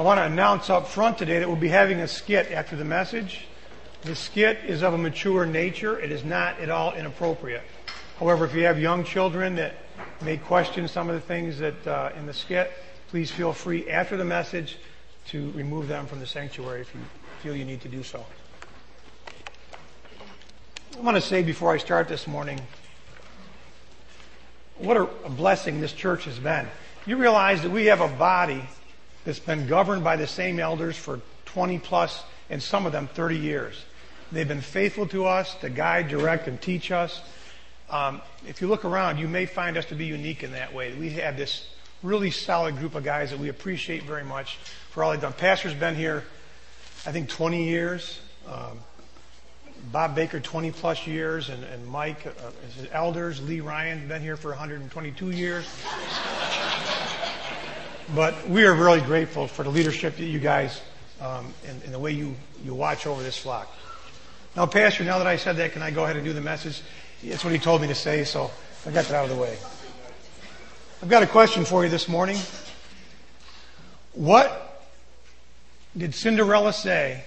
I 0.00 0.02
want 0.02 0.16
to 0.16 0.24
announce 0.24 0.70
up 0.70 0.88
front 0.88 1.18
today 1.18 1.40
that 1.40 1.46
we'll 1.46 1.58
be 1.58 1.68
having 1.68 2.00
a 2.00 2.08
skit 2.08 2.50
after 2.52 2.74
the 2.74 2.86
message. 2.86 3.44
The 4.00 4.16
skit 4.16 4.56
is 4.66 4.82
of 4.82 4.94
a 4.94 4.96
mature 4.96 5.44
nature. 5.44 6.00
It 6.00 6.10
is 6.10 6.24
not 6.24 6.58
at 6.58 6.70
all 6.70 6.94
inappropriate. 6.94 7.60
However, 8.18 8.46
if 8.46 8.54
you 8.54 8.64
have 8.64 8.80
young 8.80 9.04
children 9.04 9.56
that 9.56 9.74
may 10.22 10.38
question 10.38 10.88
some 10.88 11.10
of 11.10 11.16
the 11.16 11.20
things 11.20 11.58
that 11.58 11.86
uh, 11.86 12.12
in 12.16 12.24
the 12.24 12.32
skit, 12.32 12.72
please 13.08 13.30
feel 13.30 13.52
free 13.52 13.90
after 13.90 14.16
the 14.16 14.24
message 14.24 14.78
to 15.26 15.50
remove 15.50 15.86
them 15.86 16.06
from 16.06 16.18
the 16.18 16.26
sanctuary 16.26 16.80
if 16.80 16.94
you 16.94 17.00
feel 17.42 17.54
you 17.54 17.66
need 17.66 17.82
to 17.82 17.88
do 17.88 18.02
so. 18.02 18.24
I 20.96 21.00
want 21.02 21.18
to 21.18 21.20
say 21.20 21.42
before 21.42 21.74
I 21.74 21.76
start 21.76 22.08
this 22.08 22.26
morning, 22.26 22.58
what 24.78 24.96
a 24.96 25.28
blessing 25.28 25.82
this 25.82 25.92
church 25.92 26.24
has 26.24 26.38
been. 26.38 26.66
You 27.04 27.18
realize 27.18 27.60
that 27.64 27.70
we 27.70 27.84
have 27.84 28.00
a 28.00 28.08
body 28.08 28.64
that's 29.30 29.38
been 29.38 29.68
governed 29.68 30.02
by 30.02 30.16
the 30.16 30.26
same 30.26 30.58
elders 30.58 30.96
for 30.96 31.20
20 31.44 31.78
plus, 31.78 32.24
and 32.50 32.60
some 32.60 32.84
of 32.84 32.90
them 32.90 33.06
30 33.06 33.36
years. 33.36 33.84
They've 34.32 34.48
been 34.48 34.60
faithful 34.60 35.06
to 35.06 35.26
us 35.26 35.54
to 35.60 35.70
guide, 35.70 36.08
direct, 36.08 36.48
and 36.48 36.60
teach 36.60 36.90
us. 36.90 37.20
Um, 37.90 38.22
if 38.48 38.60
you 38.60 38.66
look 38.66 38.84
around, 38.84 39.18
you 39.18 39.28
may 39.28 39.46
find 39.46 39.76
us 39.76 39.84
to 39.86 39.94
be 39.94 40.06
unique 40.06 40.42
in 40.42 40.50
that 40.52 40.74
way. 40.74 40.94
We 40.94 41.10
have 41.10 41.36
this 41.36 41.64
really 42.02 42.32
solid 42.32 42.76
group 42.78 42.96
of 42.96 43.04
guys 43.04 43.30
that 43.30 43.38
we 43.38 43.48
appreciate 43.48 44.02
very 44.02 44.24
much 44.24 44.56
for 44.90 45.04
all 45.04 45.12
they've 45.12 45.20
done. 45.20 45.32
Pastor's 45.32 45.74
been 45.74 45.94
here, 45.94 46.24
I 47.06 47.12
think, 47.12 47.28
20 47.28 47.68
years. 47.68 48.18
Um, 48.48 48.80
Bob 49.92 50.16
Baker, 50.16 50.40
20 50.40 50.72
plus 50.72 51.06
years, 51.06 51.50
and, 51.50 51.62
and 51.62 51.86
Mike, 51.86 52.26
uh, 52.26 52.50
his 52.76 52.88
elders, 52.90 53.40
Lee 53.40 53.60
Ryan, 53.60 54.08
been 54.08 54.22
here 54.22 54.36
for 54.36 54.48
122 54.48 55.30
years. 55.30 55.68
But 58.14 58.48
we 58.48 58.64
are 58.64 58.74
really 58.74 59.00
grateful 59.00 59.46
for 59.46 59.62
the 59.62 59.70
leadership 59.70 60.16
that 60.16 60.24
you 60.24 60.38
guys 60.38 60.80
um, 61.20 61.52
and, 61.66 61.82
and 61.84 61.94
the 61.94 61.98
way 61.98 62.12
you, 62.12 62.34
you 62.64 62.74
watch 62.74 63.06
over 63.06 63.22
this 63.22 63.36
flock. 63.36 63.72
Now, 64.56 64.66
Pastor, 64.66 65.04
now 65.04 65.18
that 65.18 65.26
I 65.26 65.36
said 65.36 65.56
that, 65.56 65.72
can 65.72 65.82
I 65.82 65.90
go 65.90 66.04
ahead 66.04 66.16
and 66.16 66.24
do 66.24 66.32
the 66.32 66.40
message? 66.40 66.82
That's 67.22 67.44
what 67.44 67.52
he 67.52 67.58
told 67.58 67.82
me 67.82 67.88
to 67.88 67.94
say, 67.94 68.24
so 68.24 68.50
I 68.86 68.90
got 68.90 69.04
that 69.06 69.14
out 69.14 69.24
of 69.24 69.30
the 69.30 69.40
way. 69.40 69.56
I've 71.02 71.08
got 71.08 71.22
a 71.22 71.26
question 71.26 71.64
for 71.64 71.84
you 71.84 71.90
this 71.90 72.08
morning. 72.08 72.38
What 74.12 74.88
did 75.96 76.14
Cinderella 76.14 76.72
say 76.72 77.22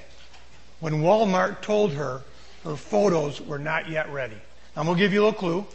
when 0.80 1.02
Walmart 1.02 1.62
told 1.62 1.94
her 1.94 2.22
her 2.64 2.76
photos 2.76 3.40
were 3.40 3.60
not 3.60 3.90
yet 3.90 4.12
ready? 4.12 4.38
I'm 4.76 4.86
going 4.86 4.98
to 4.98 5.04
give 5.04 5.14
you 5.14 5.24
a 5.24 5.26
little 5.26 5.40
clue. 5.40 5.66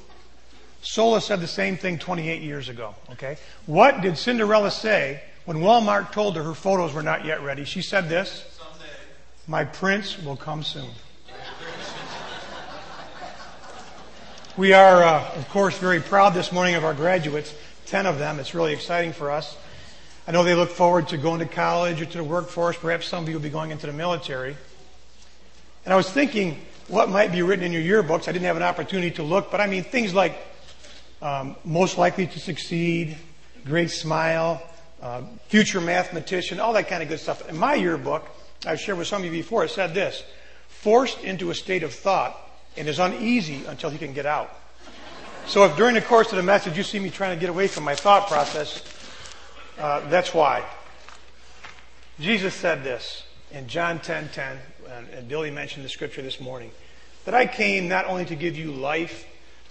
Sola 0.83 1.21
said 1.21 1.41
the 1.41 1.47
same 1.47 1.77
thing 1.77 1.99
28 1.99 2.43
years 2.43 2.69
ago, 2.69 2.95
okay? 3.13 3.37
What 3.67 4.01
did 4.01 4.17
Cinderella 4.17 4.71
say 4.71 5.23
when 5.45 5.59
Walmart 5.59 6.13
told 6.13 6.37
her 6.37 6.43
her 6.43 6.55
photos 6.55 6.95
were 6.95 7.03
not 7.03 7.25
yet 7.25 7.43
ready? 7.43 7.65
She 7.65 7.83
said 7.83 8.09
this 8.09 8.45
My 9.47 9.65
prince 9.65 10.23
will 10.23 10.37
come 10.37 10.63
soon. 10.63 10.91
We 14.57 14.73
are, 14.73 15.05
uh, 15.05 15.35
of 15.37 15.49
course, 15.51 15.79
very 15.79 16.01
proud 16.01 16.35
this 16.35 16.51
morning 16.51 16.75
of 16.75 16.85
our 16.85 16.93
graduates, 16.93 17.55
10 17.87 18.07
of 18.07 18.19
them. 18.19 18.41
It's 18.41 18.55
really 18.55 18.73
exciting 18.73 19.13
for 19.13 19.31
us. 19.31 19.57
I 20.27 20.33
know 20.33 20.43
they 20.43 20.57
look 20.57 20.71
forward 20.71 21.07
to 21.09 21.17
going 21.17 21.39
to 21.39 21.47
college 21.47 22.03
or 22.03 22.07
to 22.07 22.19
the 22.19 22.25
workforce. 22.25 22.77
Perhaps 22.77 23.07
some 23.07 23.23
of 23.23 23.29
you 23.29 23.37
will 23.37 23.43
be 23.43 23.51
going 23.51 23.71
into 23.71 23.87
the 23.87 23.93
military. 23.93 24.57
And 25.85 25.95
I 25.95 25.97
was 25.97 26.11
thinking 26.11 26.61
what 26.89 27.09
might 27.09 27.31
be 27.31 27.43
written 27.43 27.65
in 27.65 27.73
your 27.73 28.03
yearbooks. 28.03 28.27
I 28.27 28.33
didn't 28.33 28.47
have 28.47 28.57
an 28.57 28.65
opportunity 28.65 29.13
to 29.13 29.23
look, 29.23 29.53
but 29.53 29.61
I 29.61 29.69
mean 29.69 29.85
things 29.85 30.13
like 30.13 30.37
um, 31.21 31.57
most 31.65 31.99
likely 31.99 32.27
to 32.27 32.39
succeed, 32.39 33.17
great 33.65 33.91
smile, 33.91 34.63
uh, 35.03 35.23
future 35.49 35.81
mathematician, 35.81 36.61
all 36.61 36.73
that 36.73 36.89
kind 36.89 37.03
of 37.03 37.09
good 37.09 37.21
stuff. 37.21 37.49
In 37.49 37.57
my 37.57 37.75
yearbook, 37.75 38.29
I've 38.67 38.81
shared 38.81 38.99
with 38.99 39.07
some 39.07 39.23
of 39.23 39.27
you 39.27 39.31
before, 39.31 39.65
it 39.65 39.71
said 39.71 39.95
this 39.95 40.23
forced 40.69 41.21
into 41.25 41.51
a 41.51 41.55
state 41.55 41.83
of 41.83 41.93
thought 41.93 42.37
and 42.77 42.89
is 42.89 43.01
uneasy 43.01 43.65
until 43.67 43.91
he 43.91 43.99
can 43.99 44.13
get 44.13 44.27
out. 44.27 44.55
So 45.47 45.65
if 45.65 45.77
during 45.77 45.95
the 45.95 46.03
course 46.03 46.31
of 46.31 46.37
the 46.37 46.43
message 46.43 46.77
you 46.77 46.85
see 46.85 46.99
me 46.99 47.11
trying 47.11 47.37
to 47.37 47.41
get 47.41 47.51
away 47.51 47.67
from 47.67 47.83
my 47.83 47.95
thought 47.95 48.29
process, 48.29 48.83
uh, 49.79 50.09
that's 50.09 50.33
why. 50.33 50.65
Jesus 52.21 52.55
said 52.55 52.85
this 52.85 53.25
in 53.51 53.67
John 53.67 53.99
10:10, 53.99 54.05
10, 54.05 54.29
10, 54.29 54.59
and, 54.91 55.09
and 55.09 55.29
Billy 55.29 55.51
mentioned 55.51 55.85
the 55.85 55.89
scripture 55.89 56.23
this 56.23 56.41
morning, 56.41 56.71
that 57.25 57.35
I 57.35 57.47
came 57.47 57.89
not 57.89 58.07
only 58.07 58.25
to 58.27 58.37
give 58.37 58.57
you 58.57 58.73
life, 58.73 59.27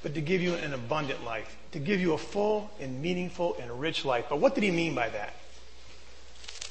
but 0.08 0.14
to 0.14 0.22
give 0.22 0.42
you 0.42 0.54
an 0.54 0.74
abundant 0.74 1.26
life, 1.26 1.58
to 1.74 1.80
give 1.80 2.00
you 2.00 2.14
a 2.14 2.18
full 2.18 2.72
and 2.80 3.02
meaningful 3.02 3.58
and 3.60 3.70
rich 3.78 4.06
life. 4.06 4.24
But 4.30 4.40
what 4.40 4.56
did 4.56 4.64
he 4.64 4.72
mean 4.72 4.96
by 4.96 5.10
that? 5.10 5.34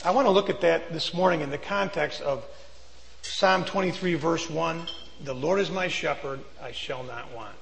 I 0.03 0.13
want 0.13 0.27
to 0.27 0.31
look 0.31 0.49
at 0.49 0.63
that 0.63 0.91
this 0.91 1.13
morning 1.13 1.43
in 1.43 1.51
the 1.51 1.59
context 1.59 2.23
of 2.23 2.47
Psalm 3.21 3.67
23, 3.67 4.15
verse 4.15 4.49
1 4.49 4.89
the 5.23 5.35
Lord 5.35 5.61
is 5.61 5.71
my 5.71 5.89
shepherd, 5.89 6.41
I 6.63 6.73
shall 6.73 7.03
not 7.03 7.31
want. 7.35 7.55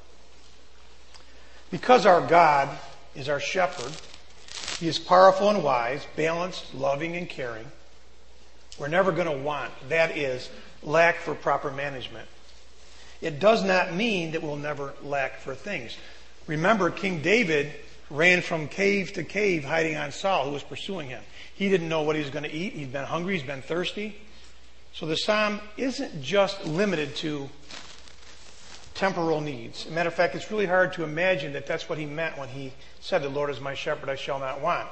Because 1.72 2.06
our 2.06 2.24
God 2.24 2.68
is 3.16 3.28
our 3.28 3.40
shepherd, 3.40 3.92
He 4.78 4.86
is 4.86 5.00
powerful 5.00 5.50
and 5.50 5.64
wise, 5.64 6.06
balanced, 6.14 6.72
loving, 6.72 7.16
and 7.16 7.28
caring. 7.28 7.66
We're 8.78 8.86
never 8.86 9.10
going 9.10 9.26
to 9.26 9.44
want. 9.44 9.72
That 9.88 10.16
is, 10.16 10.48
lack 10.84 11.16
for 11.16 11.34
proper 11.34 11.72
management. 11.72 12.28
It 13.20 13.40
does 13.40 13.64
not 13.64 13.94
mean 13.94 14.32
that 14.32 14.42
we'll 14.42 14.56
never 14.56 14.94
lack 15.02 15.40
for 15.40 15.54
things. 15.54 15.96
Remember, 16.46 16.90
King 16.90 17.22
David 17.22 17.72
ran 18.10 18.42
from 18.42 18.68
cave 18.68 19.12
to 19.14 19.24
cave 19.24 19.64
hiding 19.64 19.96
on 19.96 20.12
Saul, 20.12 20.46
who 20.46 20.50
was 20.52 20.62
pursuing 20.62 21.08
him. 21.08 21.22
He 21.54 21.68
didn't 21.68 21.88
know 21.88 22.02
what 22.02 22.16
he 22.16 22.22
was 22.22 22.30
going 22.30 22.44
to 22.44 22.52
eat. 22.52 22.74
He'd 22.74 22.92
been 22.92 23.04
hungry. 23.04 23.34
He's 23.34 23.46
been 23.46 23.62
thirsty. 23.62 24.16
So 24.92 25.06
the 25.06 25.16
psalm 25.16 25.60
isn't 25.76 26.22
just 26.22 26.64
limited 26.64 27.16
to 27.16 27.48
temporal 28.94 29.40
needs. 29.40 29.88
Matter 29.88 30.08
of 30.08 30.14
fact, 30.14 30.34
it's 30.34 30.50
really 30.50 30.66
hard 30.66 30.92
to 30.94 31.04
imagine 31.04 31.52
that 31.54 31.66
that's 31.66 31.88
what 31.88 31.98
he 31.98 32.06
meant 32.06 32.38
when 32.38 32.48
he 32.48 32.72
said, 33.00 33.22
The 33.22 33.28
Lord 33.28 33.50
is 33.50 33.60
my 33.60 33.74
shepherd, 33.74 34.08
I 34.08 34.14
shall 34.14 34.38
not 34.38 34.60
want. 34.60 34.88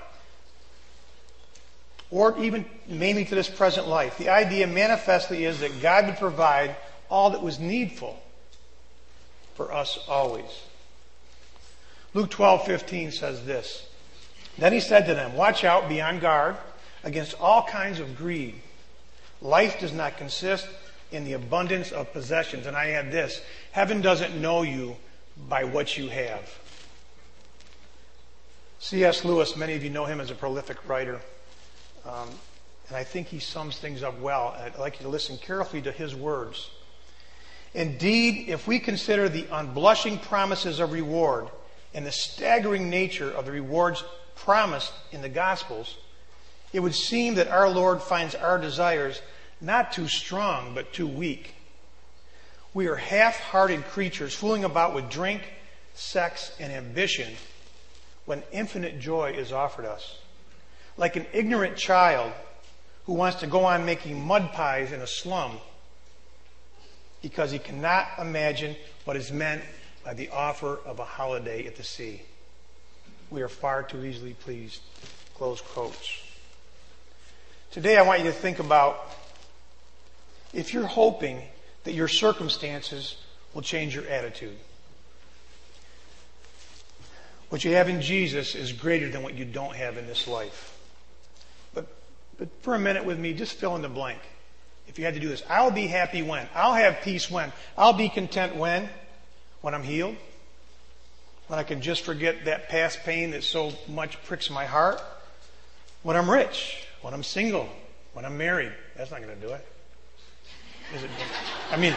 Or 2.11 2.37
even 2.39 2.67
mainly 2.89 3.25
to 3.25 3.35
this 3.35 3.49
present 3.49 3.89
life. 3.89 4.19
The 4.19 4.29
idea 4.29 4.67
manifestly 4.67 5.45
is 5.45 5.61
that 5.61 5.81
God 5.81 6.07
would 6.07 6.17
provide 6.17 6.77
all 7.13 7.31
that 7.31 7.43
was 7.43 7.61
needful 7.61 8.21
for 9.55 9.73
us 9.73 9.99
always. 10.09 10.63
Luke 12.15 12.31
12:15 12.31 13.13
says 13.13 13.45
this. 13.45 13.87
Then 14.59 14.73
he 14.73 14.81
said 14.81 15.07
to 15.07 15.15
them, 15.15 15.37
Watch 15.37 15.63
out, 15.63 15.89
be 15.89 16.01
on 16.01 16.19
guard 16.19 16.57
against 17.05 17.41
all 17.41 17.63
kinds 17.63 18.01
of 18.01 18.17
greed 18.17 18.61
Life 19.43 19.81
does 19.81 19.93
not 19.93 20.17
consist 20.17 20.69
in 21.11 21.25
the 21.25 21.33
abundance 21.33 21.91
of 21.91 22.13
possessions. 22.13 22.67
And 22.67 22.77
I 22.77 22.91
add 22.91 23.11
this 23.11 23.43
heaven 23.73 24.01
doesn't 24.01 24.41
know 24.41 24.63
you 24.63 24.97
by 25.49 25.65
what 25.65 25.99
you 25.99 26.09
have. 26.09 26.59
C.S. 28.79 29.25
Lewis, 29.25 29.57
many 29.57 29.75
of 29.75 29.85
you 29.85 29.91
know 29.91 30.07
him 30.07 30.21
as 30.21 30.31
a 30.31 30.35
prolific 30.35 30.89
writer. 30.89 31.21
Um, 32.05 32.29
and 32.89 32.97
I 32.97 33.05
think 33.05 33.29
he 33.29 33.39
sums 33.39 33.79
things 33.79 34.03
up 34.03 34.19
well. 34.21 34.57
I'd 34.59 34.79
like 34.79 34.99
you 34.99 35.05
to 35.05 35.09
listen 35.09 35.39
carefully 35.39 35.83
to 35.83 35.93
his 35.93 36.15
words. 36.15 36.71
Indeed, 37.75 38.49
if 38.49 38.67
we 38.67 38.79
consider 38.79 39.29
the 39.29 39.45
unblushing 39.45 40.19
promises 40.19 40.79
of 40.79 40.93
reward 40.93 41.49
and 41.95 42.05
the 42.05 42.13
staggering 42.13 42.91
nature 42.91 43.31
of 43.31 43.47
the 43.47 43.53
rewards 43.53 44.05
promised 44.35 44.93
in 45.11 45.23
the 45.23 45.29
Gospels, 45.29 45.97
it 46.73 46.81
would 46.81 46.95
seem 46.95 47.35
that 47.35 47.49
our 47.49 47.69
Lord 47.69 48.03
finds 48.03 48.35
our 48.35 48.59
desires 48.59 49.21
not 49.61 49.93
too 49.93 50.09
strong, 50.09 50.75
but 50.75 50.93
too 50.93 51.07
weak. 51.07 51.55
We 52.75 52.89
are 52.89 52.97
half 52.97 53.39
hearted 53.39 53.85
creatures 53.87 54.35
fooling 54.35 54.65
about 54.65 54.95
with 54.95 55.11
drink, 55.11 55.43
sex, 55.95 56.53
and 56.59 56.73
ambition 56.73 57.35
when 58.25 58.43
infinite 58.53 58.99
joy 58.99 59.33
is 59.33 59.53
offered 59.53 59.85
us. 59.85 60.19
Like 60.97 61.17
an 61.17 61.27
ignorant 61.33 61.77
child 61.77 62.33
who 63.05 63.15
wants 63.15 63.41
to 63.41 63.47
go 63.47 63.65
on 63.65 63.85
making 63.85 64.25
mud 64.25 64.53
pies 64.53 64.93
in 64.93 65.01
a 65.01 65.07
slum 65.07 65.59
because 67.23 67.53
he 67.53 67.59
cannot 67.59 68.09
imagine 68.19 68.77
what 69.05 69.17
is 69.17 69.33
meant 69.33 69.63
by 70.05 70.13
the 70.13 70.29
offer 70.31 70.79
of 70.85 70.99
a 70.99 71.05
holiday 71.05 71.67
at 71.67 71.77
the 71.77 71.85
sea. 71.85 72.23
We 73.31 73.41
are 73.43 73.49
far 73.49 73.85
too 73.85 74.05
easily 74.05 74.35
pleased. 74.35 74.83
Close 75.37 75.61
quotes. 75.61 76.21
Today 77.71 77.97
I 77.97 78.03
want 78.03 78.21
you 78.21 78.27
to 78.27 78.33
think 78.33 78.59
about 78.59 79.01
if 80.53 80.75
you're 80.75 80.87
hoping 80.87 81.41
that 81.85 81.93
your 81.93 82.09
circumstances 82.09 83.17
will 83.55 83.63
change 83.63 83.95
your 83.95 84.07
attitude. 84.07 84.57
What 87.49 87.65
you 87.65 87.73
have 87.73 87.89
in 87.89 88.01
Jesus 88.01 88.55
is 88.55 88.73
greater 88.73 89.09
than 89.09 89.23
what 89.23 89.35
you 89.35 89.45
don't 89.45 89.77
have 89.77 89.97
in 89.97 90.07
this 90.07 90.27
life. 90.27 90.79
But, 91.75 91.87
but 92.39 92.49
for 92.63 92.75
a 92.75 92.79
minute 92.79 93.05
with 93.05 93.19
me, 93.19 93.35
just 93.35 93.55
fill 93.55 93.77
in 93.77 93.83
the 93.83 93.89
blank. 93.89 94.21
If 94.93 94.99
you 94.99 95.07
had 95.07 95.15
to 95.15 95.21
do 95.21 95.29
this, 95.31 95.43
I'll 95.49 95.71
be 95.71 95.87
happy 95.87 96.21
when? 96.21 96.47
I'll 96.55 96.75
have 96.75 97.01
peace 97.01 97.31
when? 97.31 97.51
I'll 97.79 97.95
be 97.95 98.11
content 98.11 98.57
when? 98.57 98.91
When 99.63 99.75
I'm 99.75 99.83
healed? 99.83 100.17
When 101.47 101.59
I 101.59 101.63
can 101.63 101.81
just 101.81 102.03
forget 102.03 102.45
that 102.45 102.69
past 102.69 102.99
pain 103.03 103.31
that 103.31 103.43
so 103.43 103.73
much 103.89 104.23
pricks 104.25 104.51
my 104.51 104.67
heart? 104.67 105.01
When 106.03 106.15
I'm 106.15 106.31
rich? 106.31 106.85
When 107.01 107.15
I'm 107.15 107.23
single? 107.23 107.71
When 108.13 108.27
I'm 108.27 108.37
married, 108.37 108.71
that's 108.95 109.11
not 109.11 109.23
going 109.23 109.35
to 109.35 109.47
do 109.47 109.55
it. 109.55 109.67
Is 110.95 111.05
it? 111.05 111.11
I 111.71 111.79
mean, 111.79 111.95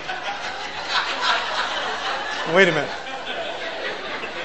wait 2.55 2.69
a 2.69 2.71
minute. 2.71 2.89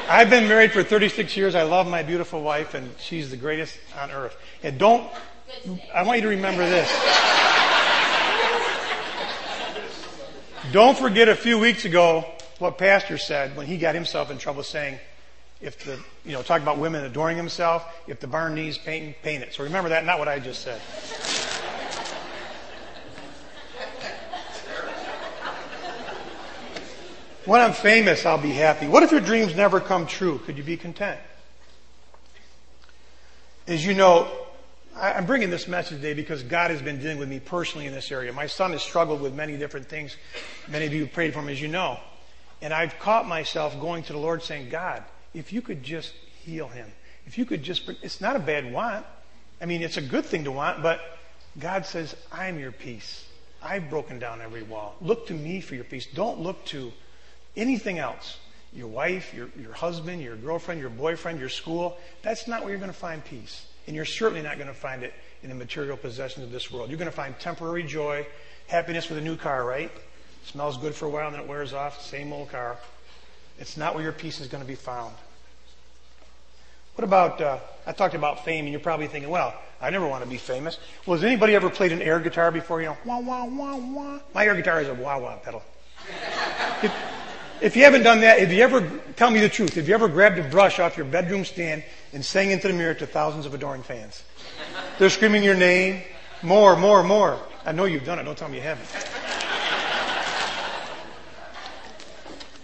I've 0.08 0.28
been 0.28 0.48
married 0.48 0.72
for 0.72 0.82
36 0.82 1.36
years. 1.36 1.54
I 1.54 1.62
love 1.62 1.86
my 1.86 2.02
beautiful 2.02 2.42
wife, 2.42 2.74
and 2.74 2.92
she's 2.98 3.30
the 3.30 3.36
greatest 3.36 3.78
on 4.00 4.10
earth. 4.10 4.36
And 4.64 4.76
don't, 4.76 5.08
I 5.94 6.02
want 6.02 6.18
you 6.18 6.22
to 6.22 6.30
remember 6.30 6.68
this. 6.68 6.90
Don't 10.72 10.96
forget 10.96 11.28
a 11.28 11.34
few 11.34 11.58
weeks 11.58 11.84
ago 11.84 12.24
what 12.60 12.78
Pastor 12.78 13.18
said 13.18 13.56
when 13.56 13.66
he 13.66 13.76
got 13.76 13.96
himself 13.96 14.30
in 14.30 14.38
trouble 14.38 14.62
saying, 14.62 15.00
if 15.60 15.84
the, 15.84 15.98
you 16.24 16.32
know, 16.32 16.42
talk 16.42 16.62
about 16.62 16.78
women 16.78 17.04
adoring 17.04 17.36
himself, 17.36 17.84
if 18.06 18.20
the 18.20 18.28
barn 18.28 18.54
needs 18.54 18.78
painting, 18.78 19.14
paint 19.22 19.42
it. 19.42 19.52
So 19.52 19.64
remember 19.64 19.88
that, 19.88 20.06
not 20.06 20.20
what 20.20 20.28
I 20.28 20.38
just 20.38 20.62
said. 20.62 20.80
When 27.46 27.60
I'm 27.60 27.72
famous, 27.72 28.24
I'll 28.24 28.38
be 28.38 28.52
happy. 28.52 28.86
What 28.86 29.02
if 29.02 29.10
your 29.10 29.20
dreams 29.20 29.56
never 29.56 29.80
come 29.80 30.06
true? 30.06 30.38
Could 30.44 30.56
you 30.56 30.62
be 30.62 30.76
content? 30.76 31.18
As 33.66 33.84
you 33.84 33.94
know, 33.94 34.30
I'm 35.00 35.24
bringing 35.24 35.48
this 35.48 35.66
message 35.66 35.96
today 35.96 36.12
because 36.12 36.42
God 36.42 36.70
has 36.70 36.82
been 36.82 37.00
dealing 37.00 37.18
with 37.18 37.28
me 37.28 37.40
personally 37.40 37.86
in 37.86 37.94
this 37.94 38.12
area. 38.12 38.34
My 38.34 38.46
son 38.46 38.72
has 38.72 38.82
struggled 38.82 39.22
with 39.22 39.34
many 39.34 39.56
different 39.56 39.88
things. 39.88 40.14
Many 40.68 40.84
of 40.84 40.92
you 40.92 41.06
prayed 41.06 41.32
for 41.32 41.40
him, 41.40 41.48
as 41.48 41.60
you 41.60 41.68
know. 41.68 41.98
And 42.60 42.74
I've 42.74 42.98
caught 42.98 43.26
myself 43.26 43.80
going 43.80 44.02
to 44.04 44.12
the 44.12 44.18
Lord 44.18 44.42
saying, 44.42 44.68
God, 44.68 45.02
if 45.32 45.54
you 45.54 45.62
could 45.62 45.82
just 45.82 46.12
heal 46.44 46.68
him, 46.68 46.86
if 47.26 47.38
you 47.38 47.46
could 47.46 47.62
just, 47.62 47.88
it's 48.02 48.20
not 48.20 48.36
a 48.36 48.38
bad 48.38 48.70
want. 48.70 49.06
I 49.58 49.64
mean, 49.64 49.80
it's 49.82 49.96
a 49.96 50.02
good 50.02 50.26
thing 50.26 50.44
to 50.44 50.52
want, 50.52 50.82
but 50.82 51.00
God 51.58 51.86
says, 51.86 52.14
I'm 52.30 52.58
your 52.58 52.72
peace. 52.72 53.24
I've 53.62 53.88
broken 53.88 54.18
down 54.18 54.42
every 54.42 54.64
wall. 54.64 54.96
Look 55.00 55.28
to 55.28 55.34
me 55.34 55.62
for 55.62 55.76
your 55.76 55.84
peace. 55.84 56.06
Don't 56.06 56.40
look 56.40 56.62
to 56.66 56.92
anything 57.56 57.98
else, 57.98 58.36
your 58.74 58.88
wife, 58.88 59.32
your, 59.32 59.48
your 59.58 59.72
husband, 59.72 60.20
your 60.20 60.36
girlfriend, 60.36 60.78
your 60.78 60.90
boyfriend, 60.90 61.40
your 61.40 61.48
school, 61.48 61.96
that's 62.20 62.46
not 62.46 62.60
where 62.60 62.70
you're 62.70 62.78
going 62.78 62.92
to 62.92 62.96
find 62.96 63.24
peace. 63.24 63.64
And 63.90 63.96
you're 63.96 64.04
certainly 64.04 64.40
not 64.40 64.54
going 64.54 64.68
to 64.68 64.72
find 64.72 65.02
it 65.02 65.12
in 65.42 65.48
the 65.48 65.54
material 65.56 65.96
possessions 65.96 66.44
of 66.44 66.52
this 66.52 66.70
world. 66.70 66.90
You're 66.90 66.98
going 67.00 67.10
to 67.10 67.16
find 67.16 67.36
temporary 67.40 67.82
joy, 67.82 68.24
happiness 68.68 69.08
with 69.08 69.18
a 69.18 69.20
new 69.20 69.34
car, 69.34 69.64
right? 69.64 69.90
Smells 70.44 70.76
good 70.76 70.94
for 70.94 71.06
a 71.06 71.08
while 71.08 71.26
and 71.26 71.34
then 71.34 71.42
it 71.42 71.48
wears 71.48 71.72
off. 71.72 72.00
Same 72.00 72.32
old 72.32 72.52
car. 72.52 72.76
It's 73.58 73.76
not 73.76 73.96
where 73.96 74.04
your 74.04 74.12
peace 74.12 74.38
is 74.38 74.46
going 74.46 74.62
to 74.62 74.68
be 74.68 74.76
found. 74.76 75.12
What 76.94 77.02
about, 77.02 77.40
uh, 77.40 77.58
I 77.84 77.90
talked 77.90 78.14
about 78.14 78.44
fame 78.44 78.66
and 78.66 78.70
you're 78.70 78.78
probably 78.78 79.08
thinking, 79.08 79.28
well, 79.28 79.60
I 79.80 79.90
never 79.90 80.06
want 80.06 80.22
to 80.22 80.30
be 80.30 80.36
famous. 80.36 80.78
Well, 81.04 81.16
has 81.16 81.24
anybody 81.24 81.56
ever 81.56 81.68
played 81.68 81.90
an 81.90 82.00
air 82.00 82.20
guitar 82.20 82.52
before? 82.52 82.80
You 82.80 82.90
know, 82.90 82.96
wah, 83.04 83.18
wah, 83.18 83.44
wah, 83.44 83.76
wah. 83.76 84.20
My 84.32 84.46
air 84.46 84.54
guitar 84.54 84.80
is 84.80 84.86
a 84.86 84.94
wah, 84.94 85.18
wah 85.18 85.34
pedal. 85.38 85.64
If 87.60 87.76
you 87.76 87.84
haven't 87.84 88.04
done 88.04 88.20
that, 88.22 88.38
if 88.38 88.50
you 88.50 88.62
ever, 88.62 88.80
tell 89.16 89.30
me 89.30 89.40
the 89.40 89.48
truth, 89.48 89.76
if 89.76 89.86
you 89.86 89.94
ever 89.94 90.08
grabbed 90.08 90.38
a 90.38 90.42
brush 90.42 90.78
off 90.78 90.96
your 90.96 91.04
bedroom 91.04 91.44
stand 91.44 91.84
and 92.12 92.24
sang 92.24 92.50
into 92.50 92.68
the 92.68 92.74
mirror 92.74 92.94
to 92.94 93.06
thousands 93.06 93.44
of 93.44 93.52
adoring 93.52 93.82
fans, 93.82 94.22
they're 94.98 95.10
screaming 95.10 95.42
your 95.42 95.54
name, 95.54 96.02
more, 96.42 96.74
more, 96.74 97.02
more. 97.02 97.38
I 97.66 97.72
know 97.72 97.84
you've 97.84 98.04
done 98.04 98.18
it, 98.18 98.24
don't 98.24 98.38
tell 98.38 98.48
me 98.48 98.56
you 98.56 98.62
haven't. 98.62 98.88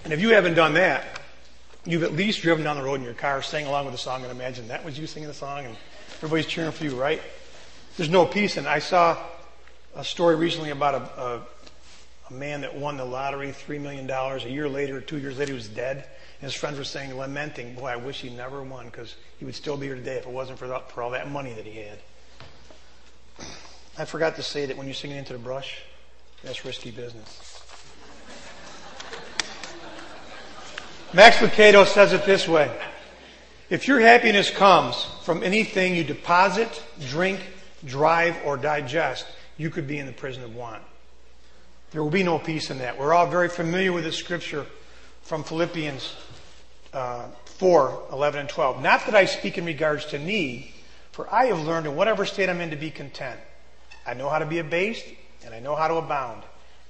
And 0.05 0.13
if 0.13 0.21
you 0.21 0.31
haven't 0.31 0.55
done 0.55 0.75
that, 0.75 1.21
you've 1.85 2.03
at 2.03 2.13
least 2.15 2.41
driven 2.41 2.65
down 2.65 2.77
the 2.77 2.83
road 2.83 2.95
in 2.95 3.03
your 3.03 3.13
car, 3.13 3.43
sang 3.43 3.67
along 3.67 3.85
with 3.85 3.93
the 3.95 3.99
song, 3.99 4.23
and 4.23 4.31
imagine 4.31 4.69
that 4.69 4.85
was 4.85 4.99
you 4.99 5.07
singing 5.07 5.29
the 5.29 5.35
song, 5.35 5.67
and 5.67 5.77
everybody's 6.19 6.47
cheering 6.47 6.73
for 6.73 6.85
you, 6.85 6.95
right? 6.95 7.21
There's 7.97 8.09
no 8.09 8.25
peace. 8.25 8.57
And 8.57 8.67
I 8.67 8.79
saw 8.79 9.19
a 9.95 10.05
story 10.05 10.37
recently 10.37 10.71
about 10.71 10.95
a, 10.95 11.23
a 11.23 11.43
a 12.29 12.33
man 12.33 12.63
that 12.63 12.77
won 12.77 12.97
the 12.97 13.05
lottery, 13.05 13.49
$3 13.49 13.81
million. 13.81 14.11
A 14.11 14.39
year 14.49 14.69
later, 14.69 15.01
two 15.01 15.19
years 15.19 15.39
later, 15.39 15.53
he 15.53 15.57
was 15.57 15.69
dead. 15.69 15.97
And 15.97 16.51
his 16.51 16.55
friends 16.55 16.79
were 16.79 16.85
saying, 16.85 17.17
lamenting, 17.17 17.75
boy, 17.75 17.89
I 17.89 17.97
wish 17.97 18.21
he 18.21 18.31
never 18.31 18.63
won 18.63 18.87
because 18.87 19.15
he 19.39 19.45
would 19.45 19.55
still 19.55 19.77
be 19.77 19.87
here 19.87 19.95
today 19.95 20.17
if 20.17 20.27
it 20.27 20.33
wasn't 20.33 20.59
for, 20.59 20.67
the, 20.67 20.81
for 20.89 21.03
all 21.03 21.11
that 21.11 21.31
money 21.31 21.53
that 21.55 21.65
he 21.65 21.79
had. 21.79 21.99
I 23.99 24.05
forgot 24.05 24.37
to 24.37 24.43
say 24.43 24.67
that 24.67 24.77
when 24.77 24.87
you're 24.87 24.95
singing 24.95 25.17
into 25.17 25.33
the 25.33 25.39
brush, 25.39 25.81
that's 26.43 26.65
risky 26.65 26.91
business. 26.91 27.63
Max 31.13 31.37
Lucado 31.39 31.87
says 31.87 32.13
it 32.13 32.27
this 32.27 32.47
way. 32.47 32.71
If 33.71 33.89
your 33.89 34.01
happiness 34.01 34.51
comes 34.51 35.07
from 35.23 35.43
anything 35.43 35.97
you 35.97 36.05
deposit, 36.05 36.83
drink, 37.09 37.41
drive, 37.85 38.37
or 38.45 38.57
digest, 38.57 39.27
you 39.57 39.71
could 39.71 39.87
be 39.89 39.99
in 39.99 40.07
the 40.07 40.13
prison 40.13 40.43
of 40.43 40.55
want. 40.55 40.83
There 41.93 42.03
will 42.03 42.11
be 42.11 42.23
no 42.23 42.39
peace 42.39 42.71
in 42.71 42.79
that. 42.79 42.99
We're 42.99 43.15
all 43.15 43.27
very 43.27 43.49
familiar 43.49 43.93
with 43.93 44.05
this 44.05 44.17
scripture 44.17 44.67
from 45.23 45.45
Philippians 45.45 46.15
uh, 46.93 47.27
4 47.45 48.03
11 48.13 48.41
and 48.41 48.49
12. 48.49 48.83
Not 48.83 49.07
that 49.07 49.15
I 49.15 49.25
speak 49.27 49.57
in 49.57 49.65
regards 49.65 50.07
to 50.07 50.19
need, 50.19 50.73
for 51.13 51.33
I 51.33 51.47
have 51.47 51.61
learned 51.61 51.87
in 51.87 51.95
whatever 51.95 52.27
state 52.27 52.49
I'm 52.49 52.61
in 52.61 52.71
to 52.71 52.77
be 52.77 52.91
content. 52.91 53.39
I 54.07 54.15
know 54.15 54.29
how 54.29 54.39
to 54.39 54.47
be 54.47 54.59
abased, 54.59 55.05
and 55.45 55.55
I 55.55 55.61
know 55.61 55.75
how 55.75 55.89
to 55.89 55.95
abound. 55.95 56.43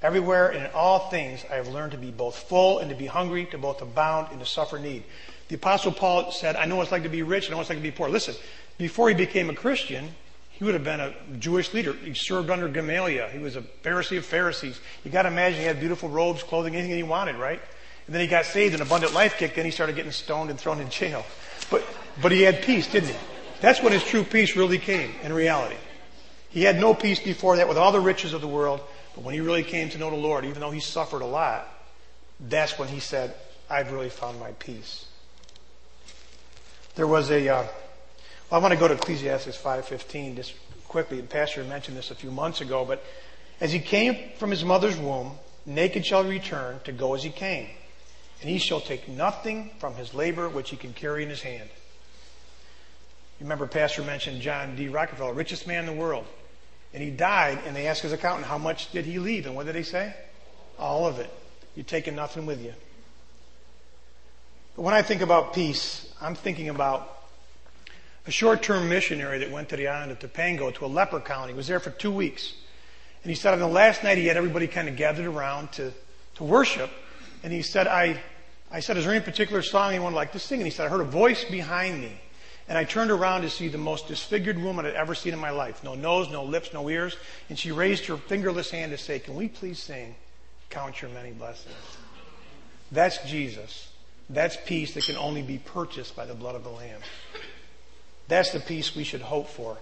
Everywhere 0.02 0.48
and 0.48 0.64
in 0.64 0.70
all 0.72 1.10
things, 1.10 1.44
I 1.50 1.54
have 1.56 1.68
learned 1.68 1.92
to 1.92 1.98
be 1.98 2.10
both 2.10 2.36
full 2.36 2.78
and 2.78 2.90
to 2.90 2.96
be 2.96 3.06
hungry, 3.06 3.46
to 3.46 3.58
both 3.58 3.82
abound 3.82 4.28
and 4.30 4.40
to 4.40 4.46
suffer 4.46 4.78
need. 4.78 5.04
The 5.48 5.54
Apostle 5.54 5.92
Paul 5.92 6.32
said, 6.32 6.56
I 6.56 6.66
know 6.66 6.76
what 6.76 6.82
it's 6.84 6.92
like 6.92 7.04
to 7.04 7.08
be 7.08 7.22
rich, 7.22 7.46
and 7.46 7.52
I 7.52 7.54
know 7.54 7.58
what 7.58 7.62
it's 7.62 7.70
like 7.70 7.78
to 7.78 7.82
be 7.82 7.90
poor. 7.90 8.08
Listen, 8.08 8.34
before 8.78 9.08
he 9.08 9.14
became 9.14 9.48
a 9.48 9.54
Christian, 9.54 10.14
he 10.58 10.64
would 10.64 10.72
have 10.72 10.84
been 10.84 11.00
a 11.00 11.12
Jewish 11.38 11.74
leader. 11.74 11.92
He 11.92 12.14
served 12.14 12.48
under 12.48 12.66
Gamaliel. 12.66 13.28
He 13.28 13.38
was 13.38 13.56
a 13.56 13.60
Pharisee 13.60 14.16
of 14.16 14.24
Pharisees. 14.24 14.80
You 15.04 15.10
got 15.10 15.22
to 15.22 15.28
imagine 15.28 15.60
he 15.60 15.66
had 15.66 15.80
beautiful 15.80 16.08
robes, 16.08 16.42
clothing, 16.42 16.74
anything 16.74 16.96
he 16.96 17.02
wanted, 17.02 17.36
right? 17.36 17.60
And 18.06 18.14
then 18.14 18.22
he 18.22 18.26
got 18.26 18.46
saved, 18.46 18.72
and 18.72 18.82
abundant 18.82 19.12
life 19.12 19.36
kicked 19.36 19.58
in. 19.58 19.66
He 19.66 19.70
started 19.70 19.96
getting 19.96 20.12
stoned 20.12 20.48
and 20.48 20.58
thrown 20.58 20.80
in 20.80 20.88
jail. 20.88 21.26
But, 21.70 21.84
but 22.22 22.32
he 22.32 22.40
had 22.40 22.62
peace, 22.62 22.90
didn't 22.90 23.10
he? 23.10 23.16
That's 23.60 23.82
when 23.82 23.92
his 23.92 24.02
true 24.02 24.24
peace 24.24 24.56
really 24.56 24.78
came 24.78 25.12
in 25.22 25.32
reality. 25.32 25.76
He 26.48 26.62
had 26.62 26.80
no 26.80 26.94
peace 26.94 27.20
before 27.20 27.56
that 27.56 27.68
with 27.68 27.76
all 27.76 27.92
the 27.92 28.00
riches 28.00 28.32
of 28.32 28.40
the 28.40 28.48
world. 28.48 28.80
But 29.14 29.24
when 29.24 29.34
he 29.34 29.40
really 29.40 29.62
came 29.62 29.90
to 29.90 29.98
know 29.98 30.08
the 30.08 30.16
Lord, 30.16 30.46
even 30.46 30.60
though 30.60 30.70
he 30.70 30.80
suffered 30.80 31.20
a 31.20 31.26
lot, 31.26 31.68
that's 32.40 32.78
when 32.78 32.88
he 32.88 33.00
said, 33.00 33.34
I've 33.68 33.92
really 33.92 34.08
found 34.08 34.40
my 34.40 34.52
peace. 34.52 35.04
There 36.94 37.06
was 37.06 37.30
a, 37.30 37.46
uh, 37.46 37.66
well, 38.50 38.60
I 38.60 38.62
want 38.62 38.72
to 38.72 38.78
go 38.78 38.86
to 38.86 38.94
Ecclesiastes 38.94 39.56
5.15 39.56 40.36
just 40.36 40.54
quickly. 40.86 41.20
The 41.20 41.26
pastor 41.26 41.64
mentioned 41.64 41.96
this 41.96 42.10
a 42.10 42.14
few 42.14 42.30
months 42.30 42.60
ago, 42.60 42.84
but 42.84 43.02
as 43.60 43.72
he 43.72 43.80
came 43.80 44.16
from 44.38 44.50
his 44.50 44.64
mother's 44.64 44.96
womb, 44.96 45.32
naked 45.64 46.06
shall 46.06 46.22
he 46.22 46.30
return 46.30 46.78
to 46.84 46.92
go 46.92 47.14
as 47.14 47.24
he 47.24 47.30
came. 47.30 47.68
And 48.40 48.50
he 48.50 48.58
shall 48.58 48.80
take 48.80 49.08
nothing 49.08 49.70
from 49.78 49.94
his 49.94 50.14
labor 50.14 50.48
which 50.48 50.70
he 50.70 50.76
can 50.76 50.92
carry 50.92 51.22
in 51.22 51.28
his 51.28 51.42
hand. 51.42 51.68
You 53.40 53.44
remember 53.44 53.66
Pastor 53.66 54.02
mentioned 54.02 54.40
John 54.42 54.76
D. 54.76 54.88
Rockefeller, 54.88 55.32
richest 55.32 55.66
man 55.66 55.80
in 55.80 55.86
the 55.86 56.00
world. 56.00 56.24
And 56.94 57.02
he 57.02 57.10
died, 57.10 57.58
and 57.66 57.74
they 57.74 57.88
asked 57.88 58.02
his 58.02 58.12
accountant, 58.12 58.46
how 58.46 58.58
much 58.58 58.92
did 58.92 59.04
he 59.04 59.18
leave? 59.18 59.46
And 59.46 59.56
what 59.56 59.66
did 59.66 59.74
he 59.74 59.82
say? 59.82 60.14
All 60.78 61.06
of 61.06 61.18
it. 61.18 61.30
You're 61.74 61.84
taking 61.84 62.14
nothing 62.14 62.46
with 62.46 62.62
you. 62.62 62.72
But 64.76 64.82
when 64.82 64.94
I 64.94 65.02
think 65.02 65.20
about 65.20 65.52
peace, 65.52 66.08
I'm 66.20 66.34
thinking 66.34 66.68
about 66.68 67.12
a 68.26 68.30
short-term 68.30 68.88
missionary 68.88 69.38
that 69.38 69.50
went 69.50 69.68
to 69.68 69.76
the 69.76 69.88
island 69.88 70.12
of 70.12 70.18
Topanga 70.18 70.74
to 70.74 70.84
a 70.84 70.88
leper 70.88 71.20
colony. 71.20 71.52
He 71.52 71.56
was 71.56 71.68
there 71.68 71.80
for 71.80 71.90
two 71.90 72.10
weeks. 72.10 72.54
And 73.22 73.30
he 73.30 73.34
said 73.34 73.52
on 73.52 73.60
the 73.60 73.68
last 73.68 74.04
night 74.04 74.18
he 74.18 74.26
had 74.26 74.36
everybody 74.36 74.66
kind 74.66 74.88
of 74.88 74.96
gathered 74.96 75.26
around 75.26 75.72
to, 75.72 75.92
to 76.36 76.44
worship. 76.44 76.90
And 77.42 77.52
he 77.52 77.62
said, 77.62 77.86
I, 77.86 78.20
I 78.70 78.80
said, 78.80 78.96
is 78.96 79.04
there 79.04 79.14
any 79.14 79.24
particular 79.24 79.62
song 79.62 80.02
would 80.02 80.12
like 80.12 80.32
to 80.32 80.38
sing? 80.38 80.60
And 80.60 80.66
he 80.66 80.70
said, 80.70 80.86
I 80.86 80.88
heard 80.88 81.00
a 81.00 81.04
voice 81.04 81.44
behind 81.44 82.00
me. 82.00 82.12
And 82.68 82.76
I 82.76 82.82
turned 82.82 83.12
around 83.12 83.42
to 83.42 83.50
see 83.50 83.68
the 83.68 83.78
most 83.78 84.08
disfigured 84.08 84.60
woman 84.60 84.86
I'd 84.86 84.94
ever 84.94 85.14
seen 85.14 85.32
in 85.32 85.38
my 85.38 85.50
life. 85.50 85.84
No 85.84 85.94
nose, 85.94 86.28
no 86.30 86.42
lips, 86.42 86.72
no 86.72 86.88
ears. 86.88 87.16
And 87.48 87.56
she 87.56 87.70
raised 87.70 88.06
her 88.06 88.16
fingerless 88.16 88.72
hand 88.72 88.90
to 88.90 88.98
say, 88.98 89.20
can 89.20 89.36
we 89.36 89.46
please 89.46 89.78
sing, 89.78 90.16
Count 90.68 91.00
Your 91.00 91.12
Many 91.12 91.30
Blessings? 91.30 91.74
That's 92.90 93.18
Jesus. 93.28 93.88
That's 94.28 94.56
peace 94.66 94.94
that 94.94 95.04
can 95.04 95.16
only 95.16 95.42
be 95.42 95.58
purchased 95.58 96.16
by 96.16 96.26
the 96.26 96.34
blood 96.34 96.56
of 96.56 96.64
the 96.64 96.70
Lamb. 96.70 97.00
That's 98.28 98.50
the 98.50 98.60
peace 98.60 98.94
we 98.94 99.04
should 99.04 99.22
hope 99.22 99.48
for. 99.48 99.78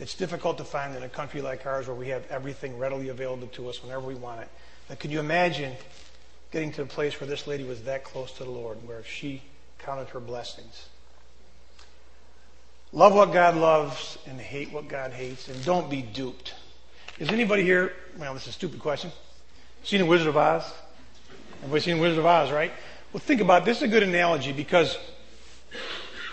It's 0.00 0.14
difficult 0.14 0.58
to 0.58 0.64
find 0.64 0.94
in 0.94 1.02
a 1.02 1.08
country 1.08 1.42
like 1.42 1.66
ours 1.66 1.88
where 1.88 1.96
we 1.96 2.08
have 2.08 2.24
everything 2.30 2.78
readily 2.78 3.08
available 3.08 3.48
to 3.48 3.68
us 3.68 3.82
whenever 3.82 4.06
we 4.06 4.14
want 4.14 4.42
it. 4.42 4.48
But 4.88 5.00
can 5.00 5.10
you 5.10 5.18
imagine 5.18 5.74
getting 6.52 6.70
to 6.72 6.82
the 6.82 6.88
place 6.88 7.20
where 7.20 7.28
this 7.28 7.46
lady 7.46 7.64
was 7.64 7.82
that 7.82 8.04
close 8.04 8.32
to 8.34 8.44
the 8.44 8.50
Lord, 8.50 8.78
where 8.86 9.02
she 9.02 9.42
counted 9.78 10.08
her 10.10 10.20
blessings? 10.20 10.88
Love 12.92 13.12
what 13.12 13.32
God 13.32 13.56
loves 13.56 14.18
and 14.26 14.40
hate 14.40 14.72
what 14.72 14.88
God 14.88 15.12
hates, 15.12 15.48
and 15.48 15.64
don't 15.64 15.90
be 15.90 16.00
duped. 16.00 16.54
Is 17.18 17.28
anybody 17.30 17.64
here? 17.64 17.92
Well, 18.16 18.32
this 18.32 18.44
is 18.44 18.50
a 18.50 18.52
stupid 18.52 18.78
question. 18.78 19.10
Seen 19.82 20.00
the 20.00 20.06
Wizard 20.06 20.28
of 20.28 20.36
Oz? 20.36 20.64
Everybody 21.58 21.80
seen 21.82 21.96
the 21.96 22.02
Wizard 22.02 22.20
of 22.20 22.26
Oz, 22.26 22.52
right? 22.52 22.72
Well, 23.12 23.20
think 23.20 23.40
about 23.40 23.62
it. 23.62 23.64
this. 23.64 23.78
Is 23.78 23.82
a 23.82 23.88
good 23.88 24.04
analogy 24.04 24.52
because 24.52 24.96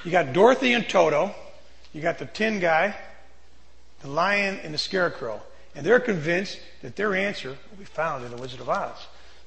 you 0.04 0.12
got 0.12 0.34
Dorothy 0.34 0.74
and 0.74 0.88
Toto 0.88 1.34
you 1.96 2.02
got 2.02 2.20
the 2.20 2.26
tin 2.26 2.60
guy, 2.60 2.94
the 4.02 4.10
lion 4.10 4.60
and 4.64 4.74
the 4.74 4.78
scarecrow. 4.78 5.42
And 5.76 5.86
they're 5.86 6.02
convinced 6.02 6.60
that 6.82 6.98
their 6.98 7.16
answer 7.16 7.50
will 7.50 7.78
be 7.80 7.86
found 7.86 8.26
in 8.26 8.32
the 8.32 8.38
Wizard 8.38 8.60
of 8.60 8.68
Oz. 8.68 8.98